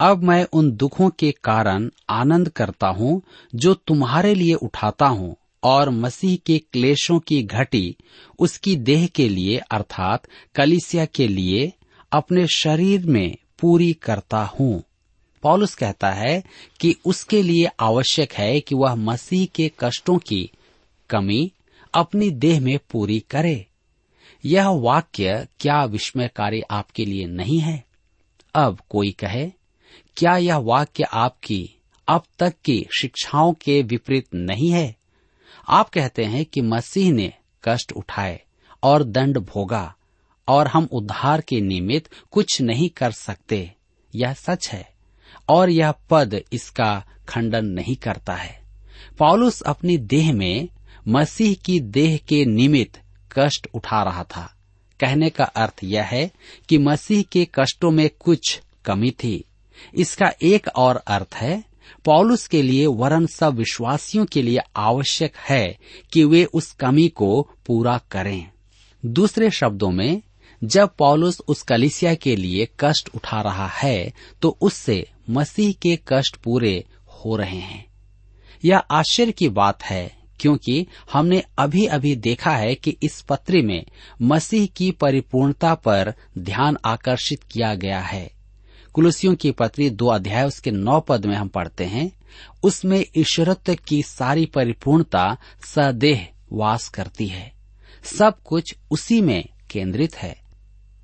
अब 0.00 0.22
मैं 0.22 0.46
उन 0.52 0.70
दुखों 0.72 1.10
के 1.10 1.34
कारण 1.44 1.90
आनंद 2.10 2.48
करता 2.48 2.88
हूँ, 2.88 3.22
जो 3.54 3.74
तुम्हारे 3.74 4.34
लिए 4.34 4.54
उठाता 4.54 5.06
हूँ, 5.06 5.36
और 5.62 5.90
मसीह 5.90 6.36
के 6.46 6.58
क्लेशों 6.58 7.18
की 7.18 7.42
घटी, 7.42 7.96
उसकी 8.38 8.76
देह 8.76 9.06
के 9.06 9.28
लिए, 9.28 9.58
अर्थात 9.58 10.22
कलिसिया 10.54 11.04
के 11.04 11.28
लिए, 11.28 11.72
अपने 12.12 12.46
शरीर 12.46 13.06
में 13.06 13.36
पूरी 13.58 13.92
करता 13.92 14.44
हूँ। 14.44 14.82
पॉलुस 15.42 15.74
कहता 15.74 16.10
है 16.10 16.44
कि 16.80 16.96
उसके 17.04 17.42
लिए 17.42 17.66
आवश्यक 17.80 18.32
है 18.32 18.60
कि 18.60 18.74
वह 18.74 18.94
मसीह 18.94 19.46
के 19.46 19.72
कष्टों 19.80 20.18
की 20.18 20.50
कमी 21.10 21.52
अपनी 21.94 22.30
देह 22.30 22.60
में 22.60 22.78
पूरी 22.90 23.20
करे। 23.20 23.66
यह 24.44 24.68
वाक्य 24.68 25.48
क्या 25.60 25.84
विस्मयकारी 25.84 26.60
आपके 26.70 27.04
लिए 27.04 27.26
नहीं 27.26 27.60
है? 27.60 27.84
अब 28.54 28.78
कोई 28.90 29.10
कहे, 29.10 29.50
क्या 30.16 30.36
यह 30.36 30.56
वाक्य 30.56 31.04
आपकी 31.04 31.70
अब 32.08 32.22
तक 32.38 32.54
की 32.64 32.86
शिक्षाओं 33.00 33.52
के 33.52 33.82
विपरीत 33.82 34.26
नहीं 34.34 34.70
है? 34.70 34.96
आप 35.68 35.88
कहते 35.88 36.24
हैं 36.24 36.44
कि 36.44 36.60
मसीह 36.60 37.12
ने 37.12 37.32
कष्ट 37.64 37.92
उठाए 37.92 38.42
और 38.82 39.04
दंड 39.04 39.38
भोगा 39.38 39.94
और 40.48 40.66
हम 40.66 40.88
उद्धार 40.92 41.40
के 41.40 41.60
निमित्त 41.60 42.10
कुछ 42.30 42.60
नहीं 42.60 42.88
कर 42.88 43.10
सकते। 43.10 43.72
यह 44.14 44.32
सच 44.32 44.68
है। 44.68 44.99
और 45.50 45.70
यह 45.70 45.92
पद 46.10 46.40
इसका 46.52 46.90
खंडन 47.28 47.64
नहीं 47.66 47.96
करता 47.96 48.34
है। 48.34 48.60
पॉलुस 49.18 49.60
अपनी 49.60 49.96
देह 49.98 50.32
में 50.32 50.68
मसीह 51.08 51.54
की 51.64 51.80
देह 51.80 52.16
के 52.28 52.44
निमित्त 52.44 53.00
कष्ट 53.32 53.66
उठा 53.74 54.02
रहा 54.02 54.22
था। 54.24 54.54
कहने 55.00 55.30
का 55.30 55.44
अर्थ 55.44 55.80
यह 55.84 56.04
है 56.04 56.30
कि 56.68 56.78
मसीह 56.78 57.22
के 57.22 57.46
कष्टों 57.54 57.90
में 57.90 58.08
कुछ 58.20 58.60
कमी 58.84 59.10
थी। 59.10 59.44
इसका 59.94 60.32
एक 60.42 60.68
और 60.76 60.96
अर्थ 60.96 61.34
है, 61.34 61.64
पॉलुस 62.04 62.46
के 62.46 62.62
लिए 62.62 62.86
वरन 62.86 63.26
सब 63.26 63.54
विश्वासियों 63.54 64.24
के 64.26 64.42
लिए 64.42 64.58
आवश्यक 64.76 65.36
है 65.48 65.78
कि 66.12 66.24
वे 66.24 66.44
उस 66.44 66.72
कमी 66.72 67.08
को 67.08 67.48
पूरा 67.66 68.00
करें। 68.10 68.46
दूसरे 69.06 69.50
शब्दों 69.50 69.90
में, 69.90 70.22
जब 70.64 70.90
पॉलुस 70.98 71.40
उस 71.48 71.62
कलिसिया 71.62 72.14
के 72.14 72.36
लिए 72.36 72.68
कष्ट 72.80 73.08
उठा 73.14 73.40
रहा 73.40 73.66
है 73.66 74.12
तो 74.42 74.58
उससे 74.60 75.06
मसीह 75.30 75.72
के 75.72 75.98
कष्ट 76.08 76.36
पूरे 76.36 76.84
हो 77.08 77.36
रहे 77.36 77.58
हैं। 77.58 77.86
यह 78.64 78.78
आश्चर्य 78.78 79.32
की 79.32 79.48
बात 79.48 79.82
है, 79.82 80.16
क्योंकि 80.40 80.86
हमने 81.12 81.42
अभी 81.58 81.86
अभी 81.86 82.16
देखा 82.16 82.50
है 82.50 82.74
कि 82.74 82.96
इस 83.02 83.20
पत्री 83.20 83.62
में 83.62 83.86
मसीह 84.22 84.66
की 84.66 84.90
परिपूर्णता 84.90 85.74
पर 85.74 86.14
ध्यान 86.38 86.76
आकर्षित 86.84 87.42
किया 87.42 87.74
गया 87.74 88.00
है। 88.00 88.30
कुलसियों 88.92 89.34
की 89.34 89.50
पत्री 89.50 89.90
दो 89.90 90.06
अध्याय 90.06 90.44
उसके 90.44 90.70
नौ 90.70 91.00
पद 91.00 91.26
में 91.26 91.36
हम 91.36 91.48
पढ़ते 91.48 91.84
हैं, 91.84 92.12
उसमें 92.62 93.06
ईश्वरत्व 93.16 93.74
की 93.74 94.02
सारी 94.02 94.46
परिपूर्णता 94.46 95.36
सदेह 95.64 96.28
वास 96.52 96.88
करती 96.88 97.26
है। 97.26 97.52
सब 98.04 98.42
कुछ 98.44 98.76
उसी 98.90 99.20
में 99.20 99.48
केंद्रित 99.70 100.16
है। 100.16 100.40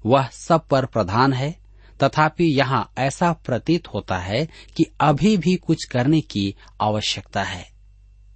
वह 0.07 0.29
सब 0.29 0.67
पर 0.67 0.87
प्रधान 0.87 1.33
है 1.33 1.66
तथापि 2.03 2.45
यहाँ 2.45 2.93
ऐसा 2.99 3.33
प्रतीत 3.33 3.89
होता 3.89 4.19
है 4.19 4.49
कि 4.77 4.87
अभी 5.01 5.37
भी 5.37 5.57
कुछ 5.57 5.85
करने 5.85 6.21
की 6.21 6.55
आवश्यकता 6.81 7.43
है। 7.43 7.71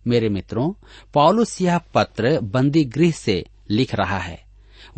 मेरे 0.07 0.29
मित्रों, 0.29 0.73
पॉलुस 1.15 1.61
यह 1.61 1.79
पत्र 1.79 2.41
बंदी 2.41 2.85
गृह 2.85 3.11
से 3.11 3.45
लिख 3.71 3.95
रहा 3.95 4.19
है। 4.19 4.45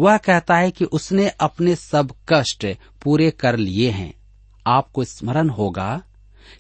वह 0.01 0.17
कहता 0.17 0.57
है 0.57 0.71
कि 0.71 0.85
उसने 0.85 1.29
अपने 1.29 1.77
सब 1.77 2.15
कष्ट 2.29 2.67
पूरे 3.03 3.31
कर 3.31 3.57
लिए 3.57 3.91
हैं। 3.91 4.15
आपको 4.67 5.05
स्मरण 5.05 5.49
होगा 5.49 6.03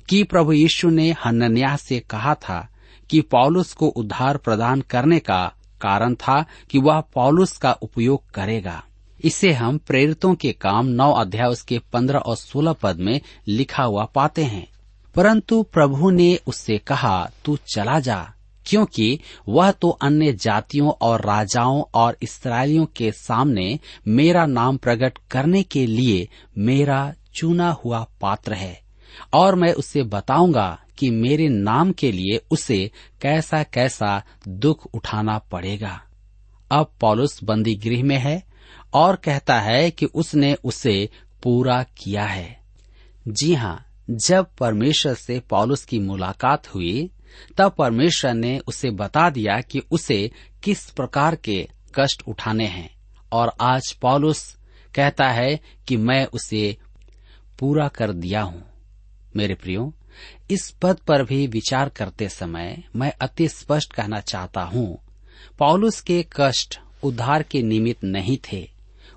कि 0.08 0.24
प्रभु 0.24 0.52
यीशु 0.52 0.90
ने 0.90 1.14
हनन्याह 1.24 1.76
से 1.76 2.00
कहा 2.00 2.34
था 2.34 2.68
कि 3.10 3.20
पॉलुस 3.20 3.72
को 3.72 3.88
उद्धार 3.88 4.36
प्रदान 4.36 4.80
करने 4.80 5.18
का 5.18 5.52
कारण 5.80 6.14
था 6.14 6.44
कि 6.70 6.78
वह 6.78 7.00
पॉलुस 7.00 7.56
का 7.56 7.72
उपयोग 7.72 8.30
करेगा। 8.30 8.84
इसे 9.24 9.52
हम 9.52 9.78
प्रेरितों 9.78 10.35
के 10.35 10.52
काम 10.52 10.87
नौ 10.87 11.12
अध्याय 11.12 11.48
उसके 11.48 11.78
पंद्रह 11.78 12.18
और 12.18 12.37
सोलह 12.37 12.72
पद 12.72 12.96
में 12.96 13.20
लिखा 13.48 13.82
हुआ 13.82 14.04
पाते 14.04 14.44
हैं। 14.44 14.68
परंतु 15.14 15.62
प्रभु 15.62 16.11
ने 16.11 16.38
उससे 16.46 16.78
कहा, 16.78 17.30
तू 17.44 17.56
चला 17.56 18.00
जा, 18.00 18.32
क्योंकि 18.66 19.20
वह 19.48 19.70
तो 19.70 19.90
अन्य 19.90 20.32
जातियों 20.32 20.90
और 20.90 21.26
राजाओं 21.26 21.85
और 21.94 22.16
इसराइलियों 22.22 22.87
के 22.87 23.12
सामने 23.12 23.78
मेरा 24.08 24.46
नाम 24.46 24.76
प्रकट 24.76 25.18
करने 25.30 25.62
के 25.62 25.87
लिए 25.87 26.28
मेरा 26.58 27.14
चुना 27.35 27.70
हुआ 27.70 28.06
पात्र 28.20 28.54
है। 28.54 28.80
और 29.35 29.54
मैं 29.54 29.72
उसे 29.72 30.02
बताऊँगा 30.02 30.80
कि 30.98 31.11
मेरे 31.11 31.48
नाम 31.48 31.92
के 31.92 32.12
लिए 32.12 32.40
उसे 32.50 32.90
कैसा 33.20 33.62
कैसा 33.62 34.22
दुख 34.48 34.87
उठाना 34.94 35.38
पड़ेगा। 35.38 36.00
अब 36.70 36.92
पॉलुस 37.00 37.44
बंदी 37.44 37.74
गृह 37.74 38.04
में 38.04 38.18
है 38.18 38.51
और 38.94 39.16
कहता 39.16 39.61
है 39.61 39.90
कि 39.90 40.07
उसने 40.07 40.55
उसे 40.55 41.09
पूरा 41.42 41.83
किया 41.83 42.24
है। 42.24 42.61
जी 43.28 43.55
हाँ 43.55 43.87
जब 44.11 44.46
परमेश्वर 44.59 45.14
से 45.14 45.40
पॉलुस 45.40 45.85
की 45.85 45.98
मुलाकात 45.98 46.74
हुई, 46.74 47.11
तब 47.59 47.72
परमेश्वर 47.72 48.35
ने 48.35 48.59
उसे 48.59 48.90
बता 48.90 49.31
दिया 49.31 49.61
कि 49.61 49.83
उसे 49.90 50.31
किस 50.62 50.90
प्रकार 50.90 51.35
के 51.35 51.68
कष्ट 51.94 52.22
उठाने 52.28 52.66
हैं। 52.66 52.94
और 53.33 53.52
आज 53.61 53.92
पॉलुस 53.92 54.57
कहता 54.94 55.28
है 55.28 55.61
कि 55.88 55.96
मैं 55.96 56.26
उसे 56.26 56.76
पूरा 57.59 57.88
कर 57.88 58.12
दिया 58.12 58.42
हूँ। 58.42 58.64
मेरे 59.37 59.55
प्रियो, 59.55 59.94
इस 60.50 60.70
पद 60.83 60.96
पर 60.96 61.24
भी 61.24 61.46
विचार 61.46 61.88
करते 61.88 62.28
समय 62.28 62.83
मैं 62.96 63.12
अति 63.20 63.48
स्पष्ट 63.48 63.92
कहना 63.92 64.20
चाहता 64.20 64.62
हूँ। 64.62 64.98
पॉलुस 65.59 66.00
के 66.00 66.26
कष्ट 66.37 66.81
उद्धार 67.02 67.42
के 67.42 67.62
निमित्त 67.62 68.05
नहीं 68.05 68.38
थे 68.52 68.70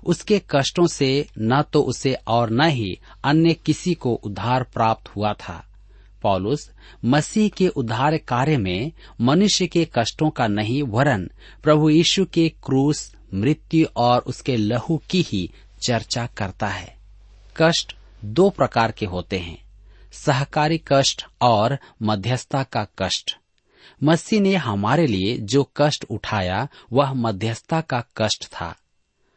उसके 0.06 0.40
कष्टों 0.50 0.86
से 0.86 1.28
न 1.38 1.62
तो 1.62 1.82
उसे 1.82 2.14
और 2.14 2.50
न 2.50 2.68
ही 2.68 2.98
अन्य 3.24 3.54
किसी 3.54 3.94
को 3.94 4.14
उद्धार 4.14 4.62
प्राप्त 4.62 5.08
हुआ 5.08 5.32
था। 5.32 5.62
पॉलुस, 6.22 6.70
मसीह 7.04 7.48
के 7.48 7.68
उद्धार 7.68 8.16
कार्य 8.16 8.56
में 8.56 8.92
मनुष्य 9.20 9.66
के 9.66 9.88
कष्टों 9.94 10.30
का 10.30 10.46
नहीं 10.46 10.82
वरन 10.82 11.30
प्रभु 11.62 11.90
यीशु 11.90 12.24
के 12.24 12.48
क्रूस, 12.48 13.14
मृत्यु 13.34 13.86
और 13.96 14.20
उसके 14.20 14.56
लहू 14.56 15.02
की 15.10 15.22
ही 15.22 15.50
चर्चा 15.82 16.26
करता 16.26 16.66
है। 16.66 16.96
कष्ट 17.56 17.96
दो 18.24 18.50
प्रकार 18.50 18.92
के 18.92 19.06
होते 19.06 19.38
हैं, 19.38 19.58
सहकारी 20.12 20.80
कष्ट 20.88 21.26
और 21.40 21.78
मध्यस्थता 22.02 22.62
का 22.62 22.86
कष्ट। 22.98 23.36
मसीह 24.02 24.40
ने 24.40 24.54
हमारे 24.56 25.06
लिए 25.06 25.38
जो 25.38 25.70
कष्ट 25.76 26.04
उठाया, 26.10 26.68
वह 26.92 27.12
मध्यस्थता 27.12 27.80
का 27.80 28.04
कष्ट 28.16 28.46
था। 28.46 28.74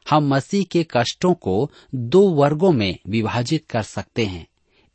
हम 0.09 0.27
मसीह 0.27 0.63
के 0.63 0.87
कष्टों 0.97 1.33
को 1.33 1.71
दो 1.95 2.29
वर्गों 2.29 2.71
में 2.71 2.97
विभाजित 3.07 3.65
कर 3.69 3.81
सकते 3.81 4.25
हैं। 4.25 4.47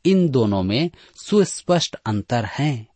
इन 0.05 0.29
दोनों 0.29 0.63
में 0.63 0.89
सुस्पष्ट 1.15 1.95
अंतर 2.05 2.45
है। 2.45 2.87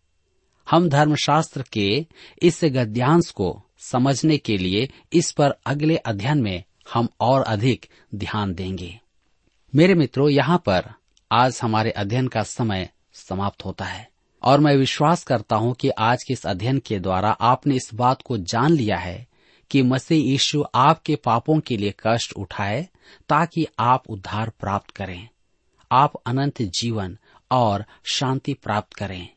हम 0.69 0.89
धर्मशास्त्र 0.89 1.63
के 1.73 2.07
इस 2.41 2.61
गद्यांश 2.63 3.29
को 3.31 3.63
समझने 3.79 4.37
के 4.37 4.57
लिए 4.57 4.89
इस 5.13 5.31
पर 5.31 5.49
अगले 5.65 5.95
अध्ययन 5.95 6.41
में 6.41 6.63
हम 6.93 7.07
और 7.19 7.41
अधिक 7.41 7.85
ध्यान 8.15 8.53
देंगे। 8.53 8.99
मेरे 9.75 9.93
मित्रों, 9.93 10.29
यहाँ 10.29 10.57
पर 10.57 10.93
आज 11.31 11.59
हमारे 11.63 11.91
अध्ययन 11.91 12.27
का 12.27 12.43
समय 12.43 12.89
समाप्त 13.13 13.65
होता 13.65 13.85
है 13.85 14.09
और 14.43 14.59
मैं 14.59 14.75
विश्वास 14.75 15.23
करता 15.23 15.55
हूँ 15.55 15.73
कि 15.73 15.89
आज 15.89 16.23
के 16.23 16.33
इस 16.33 16.45
अध्ययन 16.45 16.79
के 16.79 16.99
द्वारा 16.99 17.29
आपने 17.29 17.75
इस 17.75 17.89
बात 17.93 18.21
को 18.21 18.37
जान 18.37 18.71
लिया 18.71 18.97
है 18.97 19.28
कि 19.71 19.81
मसीह 19.81 20.25
यीशु 20.25 20.65
आपके 20.75 21.15
पापों 21.15 21.59
के 21.59 21.77
लिए 21.77 21.93
कष्ट 22.07 22.33
उठाए 22.33 22.87
ताकि 23.29 23.67
आप 23.79 24.03
उद्धार 24.09 24.49
प्राप्त 24.49 24.91
करें। 24.91 25.27
आप 25.91 26.13
अनंत 26.25 26.61
जीवन 26.61 27.17
और 27.51 27.85
शांति 28.11 28.53
प्राप्त 28.53 28.93
करें। 28.93 29.27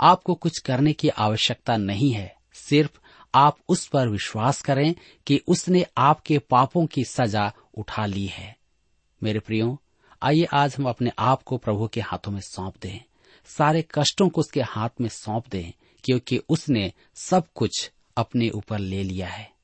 आपको 0.00 0.34
कुछ 0.34 0.58
करने 0.58 0.92
की 0.92 1.08
आवश्यकता 1.08 1.76
नहीं 1.76 2.12
है। 2.12 2.36
सिर्फ़ 2.52 2.98
आप 3.34 3.58
उस 3.68 3.86
पर 3.86 4.08
विश्वास 4.08 4.62
करें 4.62 4.94
कि 5.26 5.40
उसने 5.48 5.86
आपके 5.98 6.38
पापों 6.38 6.86
की 6.86 7.04
सजा 7.04 7.52
उठा 7.78 8.06
ली 8.06 8.26
है। 8.26 8.56
मेरे 9.22 9.38
प्रियो, 9.38 9.82
आइए 10.22 10.44
आज 10.44 10.76
हम 10.78 10.88
अपने 10.88 11.10
आप 11.18 11.42
को 11.42 11.56
प्रभु 11.56 11.88
के 11.88 12.00
हाथों 12.00 12.32
में 12.32 12.40
सौंप 12.40 12.74
दें। 12.82 13.00
सारे 13.46 13.82
कष्टों 13.94 14.28
को 14.28 14.40
उसके 14.40 14.60
हाथ 14.60 14.88
में 15.00 15.08
सौंप 15.08 15.48
दें, 15.48 15.72
क्योंकि 16.04 16.40
उसने 16.48 16.92
सब 17.14 17.44
कुछ 17.54 17.92
अपने 18.16 18.50
ऊपर 18.50 18.78
ले 18.78 19.02
लिया 19.02 19.28
है। 19.28 19.57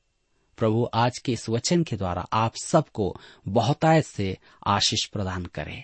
प्रभु 0.59 0.89
आज 0.95 1.19
के 1.19 1.33
इस 1.33 1.49
वचन 1.49 1.83
के 1.83 1.97
द्वारा 1.97 2.27
आप 2.33 2.53
सबको 2.65 3.17
बहुतायत 3.49 4.05
से 4.05 4.37
आशीष 4.67 5.05
प्रदान 5.07 5.45
करें। 5.45 5.83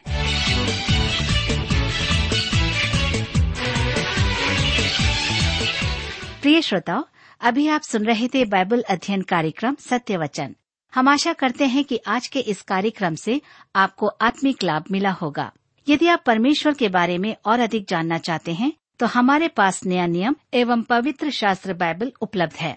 प्रिय 6.43 6.63
श्रोताओ, 6.63 7.05
अभी 7.41 7.69
आप 7.69 7.83
सुन 7.83 8.05
रहे 8.05 8.29
थे 8.29 8.45
बाइबल 8.45 8.85
अध्ययन 8.91 9.23
कार्यक्रम 9.23 9.77
सत्य 9.81 10.17
वचन। 10.17 10.55
हम 10.95 11.09
आशा 11.09 11.33
करते 11.33 11.67
हैं 11.67 11.85
कि 11.85 12.01
आज 12.07 12.27
के 12.27 12.41
इस 12.41 12.63
कार्यक्रम 12.63 13.15
से 13.15 13.41
आपको 13.77 14.07
आत्मिक 14.07 14.63
लाभ 14.63 14.85
मिला 14.91 15.11
होगा। 15.11 15.51
यदि 15.89 16.09
आप 16.09 16.23
परमेश्वर 16.27 16.75
के 16.75 16.89
बारे 16.89 17.19
में 17.19 17.35
और 17.45 17.61
अधिक 17.61 17.87
जानना 17.89 18.19
चाहते 18.19 18.53
हैं 18.53 18.73
तो 18.99 19.07
हमारे 19.07 19.49
पास 19.49 19.85
नया 19.87 20.07
नियम 20.07 20.37
एवं 20.55 20.83
पवित्र 20.83 21.31
शास्त्र 21.31 21.75
बाइबल 21.75 22.13
उपलब्ध 22.21 22.55
है। 22.55 22.77